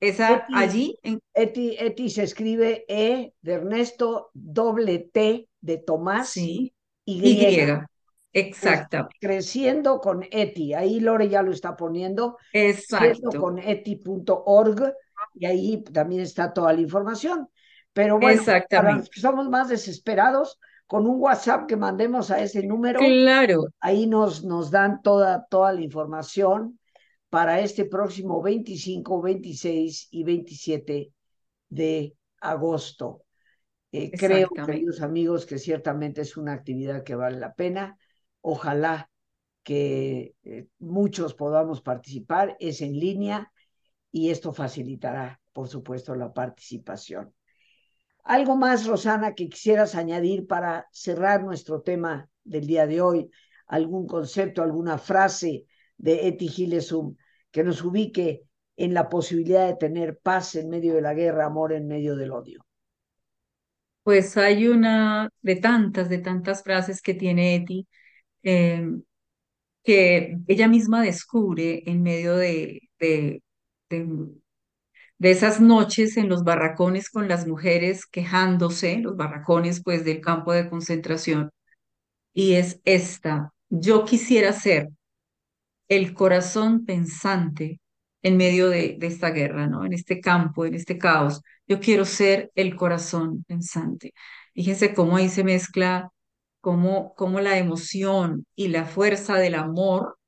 Esa 0.00 0.36
Eti, 0.36 0.52
allí, 0.54 0.98
en, 1.02 1.20
Eti, 1.32 1.76
Eti 1.78 2.10
se 2.10 2.24
escribe 2.24 2.84
E 2.88 3.32
de 3.40 3.52
Ernesto, 3.52 4.30
doble 4.34 5.10
T 5.12 5.48
de 5.60 5.78
Tomás, 5.78 6.28
sí, 6.30 6.74
Y. 7.04 7.20
Y, 7.24 7.44
Entonces, 7.44 7.86
exactamente, 8.32 9.16
creciendo 9.20 10.00
con 10.00 10.22
Eti, 10.30 10.74
ahí 10.74 11.00
Lore 11.00 11.28
ya 11.28 11.42
lo 11.42 11.52
está 11.52 11.76
poniendo, 11.76 12.36
creciendo 12.52 13.30
exacto, 13.30 13.40
con 13.40 13.58
eti.org, 13.58 14.92
y 15.34 15.46
ahí 15.46 15.82
también 15.84 16.20
está 16.20 16.52
toda 16.52 16.72
la 16.72 16.80
información. 16.80 17.48
Pero 17.94 18.18
bueno, 18.18 18.42
para 18.44 18.58
exactamente. 18.58 18.98
los 18.98 19.10
que 19.10 19.20
somos 19.20 19.48
más 19.48 19.68
desesperados, 19.68 20.58
con 20.86 21.06
un 21.06 21.20
WhatsApp 21.20 21.66
que 21.66 21.76
mandemos 21.76 22.30
a 22.30 22.40
ese 22.40 22.62
número, 22.62 23.00
Claro, 23.00 23.64
ahí 23.80 24.06
nos, 24.06 24.44
nos 24.44 24.70
dan 24.70 25.00
toda, 25.02 25.46
toda 25.48 25.72
la 25.72 25.80
información 25.80 26.78
para 27.28 27.60
este 27.60 27.84
próximo 27.84 28.42
25, 28.42 29.20
26 29.20 30.08
y 30.10 30.24
27 30.24 31.12
de 31.68 32.16
agosto. 32.40 33.22
Eh, 33.92 34.10
creo, 34.10 34.48
queridos 34.48 35.00
amigos, 35.00 35.46
que 35.46 35.58
ciertamente 35.58 36.20
es 36.20 36.36
una 36.36 36.52
actividad 36.52 37.02
que 37.02 37.14
vale 37.14 37.38
la 37.38 37.54
pena. 37.54 37.98
Ojalá 38.40 39.10
que 39.62 40.34
eh, 40.44 40.66
muchos 40.78 41.34
podamos 41.34 41.80
participar. 41.82 42.56
Es 42.60 42.80
en 42.82 42.98
línea 42.98 43.52
y 44.12 44.30
esto 44.30 44.52
facilitará, 44.52 45.40
por 45.52 45.68
supuesto, 45.68 46.14
la 46.14 46.32
participación. 46.32 47.34
¿Algo 48.22 48.56
más, 48.56 48.86
Rosana, 48.86 49.34
que 49.34 49.48
quisieras 49.48 49.94
añadir 49.94 50.46
para 50.46 50.88
cerrar 50.90 51.44
nuestro 51.44 51.82
tema 51.82 52.28
del 52.44 52.66
día 52.66 52.86
de 52.86 53.00
hoy? 53.00 53.30
algún 53.66 54.06
concepto, 54.06 54.62
alguna 54.62 54.98
frase 54.98 55.66
de 55.96 56.28
Eti 56.28 56.48
Gilesum 56.48 57.16
que 57.50 57.64
nos 57.64 57.82
ubique 57.82 58.42
en 58.76 58.94
la 58.94 59.08
posibilidad 59.08 59.66
de 59.66 59.76
tener 59.76 60.18
paz 60.18 60.54
en 60.54 60.68
medio 60.68 60.94
de 60.94 61.00
la 61.00 61.14
guerra, 61.14 61.46
amor 61.46 61.72
en 61.72 61.86
medio 61.86 62.16
del 62.16 62.32
odio? 62.32 62.66
Pues 64.02 64.36
hay 64.36 64.68
una 64.68 65.30
de 65.42 65.56
tantas, 65.56 66.08
de 66.08 66.18
tantas 66.18 66.62
frases 66.62 67.02
que 67.02 67.14
tiene 67.14 67.56
Eti, 67.56 67.88
eh, 68.42 68.86
que 69.82 70.36
ella 70.46 70.68
misma 70.68 71.02
descubre 71.02 71.82
en 71.86 72.02
medio 72.02 72.36
de, 72.36 72.82
de, 72.98 73.42
de, 73.88 74.06
de, 75.18 75.30
esas 75.30 75.60
noches 75.60 76.16
en 76.16 76.28
los 76.28 76.44
barracones 76.44 77.10
con 77.10 77.28
las 77.28 77.46
mujeres 77.46 78.06
quejándose, 78.06 78.98
los 78.98 79.16
barracones 79.16 79.82
pues 79.82 80.04
del 80.04 80.20
campo 80.20 80.52
de 80.52 80.68
concentración, 80.68 81.50
y 82.32 82.54
es 82.54 82.80
esta, 82.84 83.52
yo 83.70 84.04
quisiera 84.04 84.52
ser 84.52 84.90
el 85.88 86.14
corazón 86.14 86.84
pensante 86.84 87.80
en 88.22 88.36
medio 88.36 88.68
de, 88.68 88.96
de, 88.98 89.06
esta 89.06 89.30
guerra, 89.30 89.66
¿no? 89.68 89.84
En 89.84 89.92
este 89.92 90.20
campo, 90.20 90.66
en 90.66 90.74
este 90.74 90.98
caos. 90.98 91.42
Yo 91.68 91.80
quiero 91.80 92.04
ser 92.04 92.50
el 92.54 92.76
corazón 92.76 93.44
pensante. 93.44 94.12
Fíjense 94.54 94.94
cómo 94.94 95.16
ahí 95.16 95.28
se 95.28 95.44
mezcla, 95.44 96.10
cómo, 96.60 97.14
cómo 97.14 97.40
la 97.40 97.58
emoción 97.58 98.44
y 98.56 98.68
la 98.68 98.86
fuerza 98.86 99.36
del 99.36 99.54
amor 99.54 100.18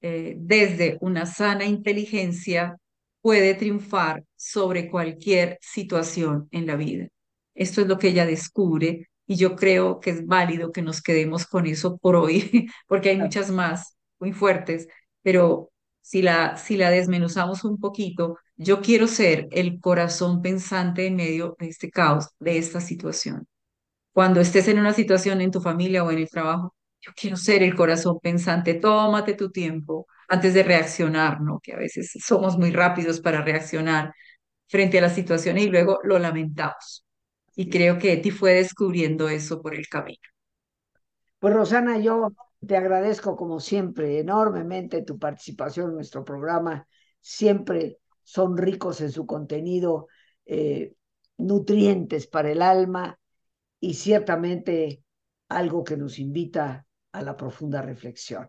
eh, 0.00 0.34
desde 0.36 0.98
una 1.00 1.26
sana 1.26 1.64
inteligencia 1.64 2.76
puede 3.20 3.54
triunfar 3.54 4.24
sobre 4.36 4.90
cualquier 4.90 5.58
situación 5.60 6.48
en 6.50 6.66
la 6.66 6.76
vida. 6.76 7.06
Esto 7.54 7.80
es 7.82 7.86
lo 7.86 7.98
que 7.98 8.08
ella 8.08 8.26
descubre 8.26 9.08
y 9.26 9.36
yo 9.36 9.56
creo 9.56 10.00
que 10.00 10.10
es 10.10 10.26
válido 10.26 10.72
que 10.72 10.82
nos 10.82 11.00
quedemos 11.00 11.46
con 11.46 11.66
eso 11.66 11.98
por 11.98 12.16
hoy, 12.16 12.68
porque 12.88 13.10
hay 13.10 13.16
muchas 13.16 13.50
más 13.50 13.93
muy 14.18 14.32
fuertes, 14.32 14.88
pero 15.22 15.70
si 16.00 16.22
la, 16.22 16.56
si 16.56 16.76
la 16.76 16.90
desmenuzamos 16.90 17.64
un 17.64 17.78
poquito, 17.78 18.38
yo 18.56 18.80
quiero 18.82 19.06
ser 19.06 19.48
el 19.52 19.80
corazón 19.80 20.42
pensante 20.42 21.06
en 21.06 21.16
medio 21.16 21.56
de 21.58 21.68
este 21.68 21.90
caos, 21.90 22.28
de 22.38 22.58
esta 22.58 22.80
situación. 22.80 23.46
Cuando 24.12 24.40
estés 24.40 24.68
en 24.68 24.78
una 24.78 24.92
situación 24.92 25.40
en 25.40 25.50
tu 25.50 25.60
familia 25.60 26.04
o 26.04 26.10
en 26.10 26.18
el 26.18 26.28
trabajo, 26.28 26.74
yo 27.00 27.12
quiero 27.16 27.36
ser 27.36 27.62
el 27.62 27.74
corazón 27.74 28.18
pensante, 28.22 28.74
tómate 28.74 29.34
tu 29.34 29.50
tiempo 29.50 30.06
antes 30.28 30.54
de 30.54 30.62
reaccionar, 30.62 31.40
¿no? 31.40 31.60
Que 31.62 31.72
a 31.74 31.76
veces 31.76 32.12
somos 32.24 32.56
muy 32.58 32.70
rápidos 32.70 33.20
para 33.20 33.42
reaccionar 33.42 34.14
frente 34.68 34.98
a 34.98 35.02
la 35.02 35.10
situación 35.10 35.58
y 35.58 35.66
luego 35.66 36.00
lo 36.04 36.18
lamentamos. 36.18 37.04
Y 37.56 37.68
creo 37.70 37.98
que 37.98 38.12
Eti 38.14 38.30
fue 38.30 38.54
descubriendo 38.54 39.28
eso 39.28 39.60
por 39.62 39.74
el 39.74 39.88
camino. 39.88 40.20
Pues 41.38 41.54
Rosana, 41.54 41.98
yo 41.98 42.32
te 42.66 42.76
agradezco 42.76 43.36
como 43.36 43.60
siempre 43.60 44.18
enormemente 44.18 45.02
tu 45.02 45.18
participación 45.18 45.90
en 45.90 45.96
nuestro 45.96 46.24
programa. 46.24 46.86
Siempre 47.20 47.98
son 48.22 48.56
ricos 48.56 49.00
en 49.00 49.10
su 49.10 49.26
contenido, 49.26 50.08
eh, 50.46 50.94
nutrientes 51.38 52.26
para 52.26 52.50
el 52.50 52.62
alma 52.62 53.18
y 53.80 53.94
ciertamente 53.94 55.02
algo 55.48 55.84
que 55.84 55.96
nos 55.96 56.18
invita 56.18 56.86
a 57.12 57.22
la 57.22 57.36
profunda 57.36 57.82
reflexión. 57.82 58.48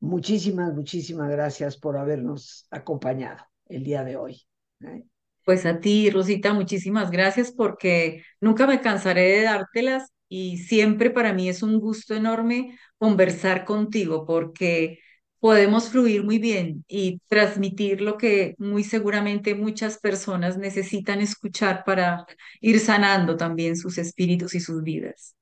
Muchísimas, 0.00 0.74
muchísimas 0.74 1.30
gracias 1.30 1.76
por 1.76 1.96
habernos 1.96 2.66
acompañado 2.70 3.44
el 3.66 3.82
día 3.82 4.04
de 4.04 4.16
hoy. 4.16 4.46
¿eh? 4.80 5.04
Pues 5.46 5.64
a 5.66 5.80
ti, 5.80 6.10
Rosita, 6.10 6.54
muchísimas 6.54 7.10
gracias 7.12 7.52
porque 7.52 8.24
nunca 8.40 8.66
me 8.66 8.80
cansaré 8.80 9.22
de 9.30 9.42
dártelas 9.44 10.12
y 10.28 10.58
siempre 10.58 11.10
para 11.10 11.32
mí 11.32 11.48
es 11.48 11.62
un 11.62 11.78
gusto 11.80 12.14
enorme 12.16 12.76
conversar 12.98 13.64
contigo 13.64 14.26
porque 14.26 14.98
podemos 15.40 15.88
fluir 15.90 16.24
muy 16.24 16.40
bien 16.40 16.84
y 16.88 17.20
transmitir 17.28 18.00
lo 18.00 18.18
que 18.18 18.56
muy 18.58 18.84
seguramente 18.84 19.54
muchas 19.54 19.98
personas 19.98 20.58
necesitan 20.58 21.20
escuchar 21.20 21.84
para 21.84 22.26
ir 22.60 22.80
sanando 22.80 23.36
también 23.36 23.76
sus 23.76 23.98
espíritus 23.98 24.54
y 24.56 24.60
sus 24.60 24.82
vidas. 24.82 25.36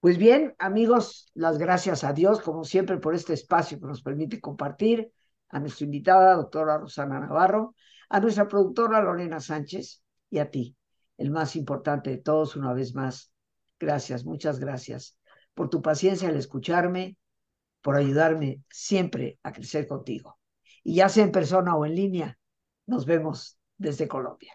Pues 0.00 0.18
bien, 0.18 0.54
amigos, 0.58 1.30
las 1.34 1.58
gracias 1.58 2.04
a 2.04 2.12
Dios, 2.12 2.40
como 2.40 2.64
siempre, 2.64 2.98
por 2.98 3.14
este 3.16 3.32
espacio 3.32 3.80
que 3.80 3.86
nos 3.86 4.02
permite 4.02 4.40
compartir, 4.40 5.10
a 5.48 5.60
nuestra 5.60 5.84
invitada, 5.84 6.34
doctora 6.34 6.78
Rosana 6.78 7.20
Navarro, 7.20 7.74
a 8.08 8.20
nuestra 8.20 8.48
productora 8.48 9.02
Lorena 9.02 9.40
Sánchez 9.40 10.02
y 10.30 10.38
a 10.38 10.50
ti, 10.50 10.76
el 11.18 11.30
más 11.30 11.56
importante 11.56 12.10
de 12.10 12.18
todos, 12.18 12.56
una 12.56 12.72
vez 12.72 12.94
más. 12.94 13.32
Gracias, 13.78 14.24
muchas 14.24 14.58
gracias 14.58 15.18
por 15.54 15.70
tu 15.70 15.82
paciencia 15.82 16.28
al 16.28 16.36
escucharme, 16.36 17.16
por 17.80 17.96
ayudarme 17.96 18.62
siempre 18.70 19.38
a 19.42 19.52
crecer 19.52 19.86
contigo. 19.86 20.38
Y 20.82 20.96
ya 20.96 21.08
sea 21.08 21.24
en 21.24 21.32
persona 21.32 21.76
o 21.76 21.86
en 21.86 21.94
línea, 21.94 22.38
nos 22.86 23.06
vemos 23.06 23.58
desde 23.78 24.08
Colombia. 24.08 24.52